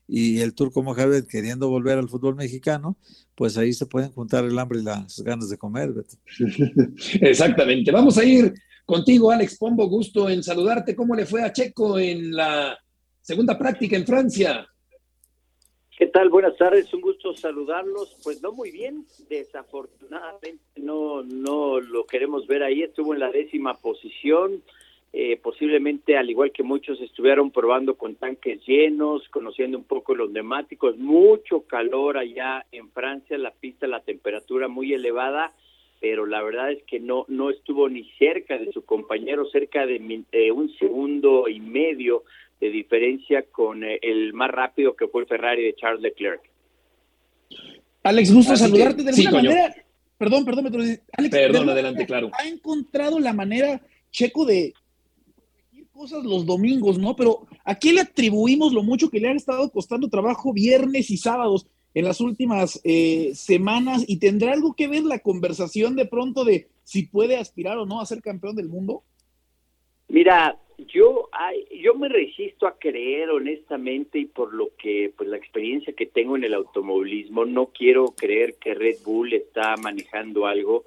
[0.07, 2.97] y el Turco Mohamed queriendo volver al fútbol mexicano,
[3.35, 5.93] pues ahí se pueden juntar el hambre y las ganas de comer.
[7.21, 7.91] Exactamente.
[7.91, 8.53] Vamos a ir
[8.85, 9.87] contigo, Alex Pombo.
[9.87, 10.95] Gusto en saludarte.
[10.95, 12.77] ¿Cómo le fue a Checo en la
[13.21, 14.67] segunda práctica en Francia?
[15.97, 16.29] ¿Qué tal?
[16.29, 18.15] Buenas tardes, un gusto saludarlos.
[18.23, 22.83] Pues no muy bien, desafortunadamente no, no lo queremos ver ahí.
[22.83, 24.61] Estuvo en la décima posición,
[25.13, 30.31] eh, posiblemente al igual que muchos estuvieron probando con tanques llenos, conociendo un poco los
[30.31, 35.53] neumáticos, mucho calor allá en Francia, la pista, la temperatura muy elevada,
[35.99, 40.51] pero la verdad es que no, no estuvo ni cerca de su compañero, cerca de
[40.51, 42.23] un segundo y medio
[42.59, 46.41] de diferencia con eh, el más rápido que fue el Ferrari de Charles Leclerc.
[48.03, 49.75] Alex, gusto saludarte de alguna manera.
[50.17, 52.31] Perdón, perdón, Alex, perdón, adelante, claro.
[52.33, 54.73] Ha encontrado la manera, Checo, de
[55.97, 57.15] cosas los domingos, ¿no?
[57.15, 61.17] Pero ¿a qué le atribuimos lo mucho que le han estado costando trabajo viernes y
[61.17, 64.05] sábados en las últimas eh, semanas?
[64.07, 67.99] ¿Y tendrá algo que ver la conversación de pronto de si puede aspirar o no
[67.99, 69.01] a ser campeón del mundo?
[70.07, 71.29] Mira, yo,
[71.81, 76.37] yo me resisto a creer honestamente y por lo que, pues la experiencia que tengo
[76.37, 80.83] en el automovilismo, no quiero creer que Red Bull está manejando algo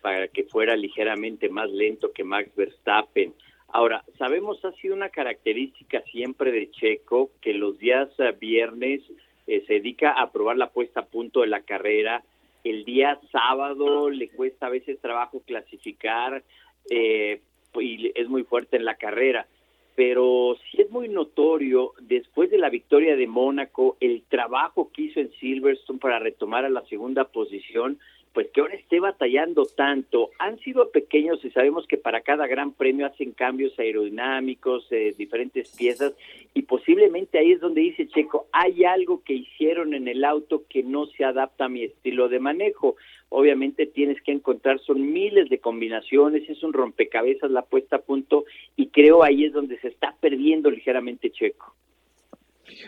[0.00, 3.34] para que fuera ligeramente más lento que Max Verstappen.
[3.74, 9.00] Ahora, sabemos, ha sido una característica siempre de Checo que los días eh, viernes
[9.46, 12.22] eh, se dedica a probar la puesta a punto de la carrera.
[12.64, 16.44] El día sábado le cuesta a veces trabajo clasificar
[16.90, 17.40] eh,
[17.80, 19.46] y es muy fuerte en la carrera.
[19.94, 25.20] Pero sí es muy notorio, después de la victoria de Mónaco, el trabajo que hizo
[25.20, 27.98] en Silverstone para retomar a la segunda posición
[28.32, 30.30] pues que ahora esté batallando tanto.
[30.38, 35.70] Han sido pequeños y sabemos que para cada gran premio hacen cambios aerodinámicos, eh, diferentes
[35.76, 36.14] piezas,
[36.54, 40.82] y posiblemente ahí es donde dice Checo, hay algo que hicieron en el auto que
[40.82, 42.96] no se adapta a mi estilo de manejo.
[43.28, 48.44] Obviamente tienes que encontrar, son miles de combinaciones, es un rompecabezas la puesta a punto,
[48.76, 51.74] y creo ahí es donde se está perdiendo ligeramente Checo.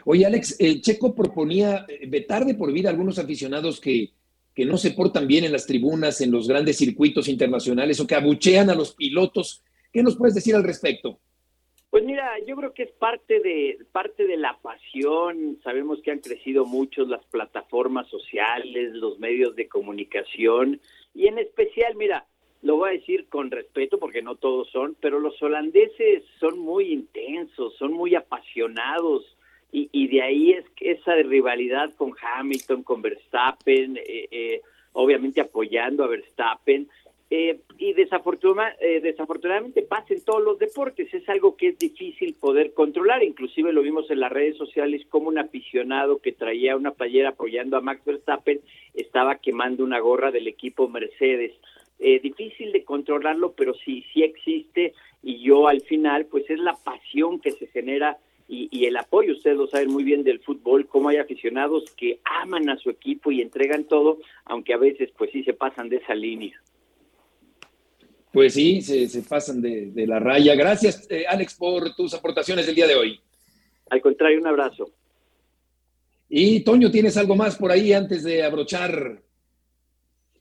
[0.05, 4.11] Oye, Alex, el Checo proponía eh, vetar de por vida algunos aficionados que
[4.55, 8.15] que no se portan bien en las tribunas, en los grandes circuitos internacionales o que
[8.15, 9.63] abuchean a los pilotos.
[9.93, 11.19] ¿Qué nos puedes decir al respecto?
[11.91, 15.59] Pues mira, yo creo que es parte de parte de la pasión.
[15.63, 20.81] Sabemos que han crecido mucho las plataformas sociales, los medios de comunicación
[21.15, 22.27] y en especial, mira,
[22.63, 26.93] lo voy a decir con respeto porque no todos son, pero los holandeses son muy
[26.93, 29.34] intensos, son muy apasionados
[29.77, 34.63] y, de ahí es esa rivalidad con Hamilton, con Verstappen, eh, eh,
[34.93, 36.89] obviamente apoyando a Verstappen.
[37.29, 43.25] Eh, y desafortunadamente pasa en todos los deportes, es algo que es difícil poder controlar,
[43.25, 47.77] inclusive lo vimos en las redes sociales como un aficionado que traía una playera apoyando
[47.77, 48.61] a Max Verstappen
[48.93, 51.53] estaba quemando una gorra del equipo Mercedes.
[51.99, 57.41] difícil de controlarlo, pero sí, sí existe y yo al final pues es la pasión
[57.41, 61.17] que se genera y, el apoyo, ustedes lo saben muy bien del fútbol, cómo hay
[61.17, 65.55] aficionados que aman a su equipo y entregan todo, aunque a veces pues sí se
[65.55, 66.61] pasan de esa línea.
[68.33, 70.55] Pues sí, se, pasan de, la raya.
[70.55, 73.21] Gracias, eh, Alex, por tus aportaciones del día de hoy.
[73.91, 74.91] Al contrario, un abrazo.
[76.29, 79.23] Y Toño, ¿tienes algo más por ahí antes de abrochar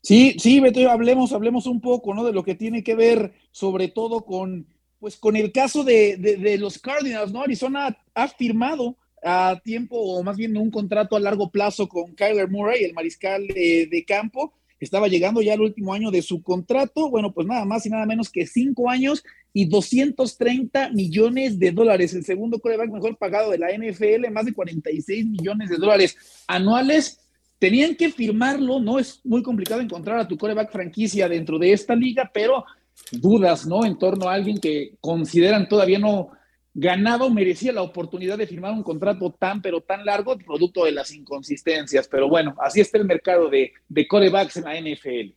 [0.04, 2.24] Sí, sí, Beto, hablemos, hablemos un poco, ¿no?
[2.24, 4.66] De lo que tiene que ver, sobre todo con,
[5.04, 7.42] pues, con el caso de, de, los Cardinals, ¿no?
[7.42, 12.48] Arizona ha, firmado a tiempo, o más bien un contrato a largo plazo con Kyler
[12.48, 14.54] Murray, el mariscal de campo.
[14.80, 17.10] Estaba llegando ya al último año de su contrato.
[17.10, 22.14] Bueno, pues nada más y nada menos que cinco años y 230 millones de dólares.
[22.14, 27.20] El segundo coreback mejor pagado de la NFL, más de 46 millones de dólares anuales
[27.58, 28.98] tenían que firmarlo, ¿no?
[28.98, 32.64] Es muy complicado encontrar a tu coreback franquicia dentro de esta liga, pero
[33.10, 33.84] dudas, ¿no?
[33.84, 36.30] En torno a alguien que consideran todavía no
[36.72, 41.12] ganado, merecía la oportunidad de firmar un contrato tan, pero tan largo, producto de las
[41.12, 42.08] inconsistencias.
[42.08, 45.34] Pero bueno, así está el mercado de, de corebacks en la NFL.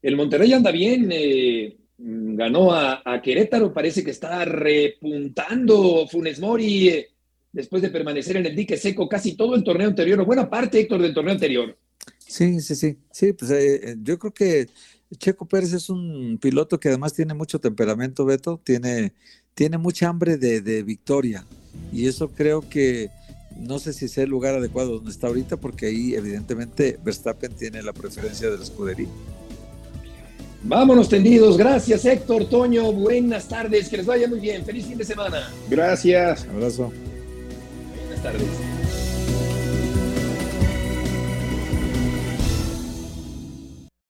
[0.00, 6.88] El Monterrey anda bien, eh, ganó a, Querétaro, parece que está repuntando Funes Mori.
[6.88, 7.08] Eh,
[7.52, 10.80] después de permanecer en el dique seco casi todo el torneo anterior, o buena parte,
[10.80, 11.76] Héctor, del torneo anterior.
[12.18, 14.68] Sí, sí, sí, sí, pues eh, eh, yo creo que
[15.16, 19.14] Checo Pérez es un piloto que además tiene mucho temperamento, Beto, tiene,
[19.54, 21.46] tiene mucha hambre de, victoria,
[21.92, 23.10] y eso creo que
[23.56, 27.82] no sé si es el lugar adecuado donde está ahorita, porque ahí evidentemente Verstappen tiene
[27.82, 29.08] la preferencia de la escudería.
[30.62, 31.56] Vámonos tendidos.
[31.56, 32.92] Gracias, Héctor, Toño.
[32.92, 33.88] Buenas tardes.
[33.88, 34.64] Que les vaya muy bien.
[34.64, 35.50] Feliz fin de semana.
[35.70, 36.46] Gracias.
[36.48, 36.92] Abrazo
[38.22, 39.07] tardes.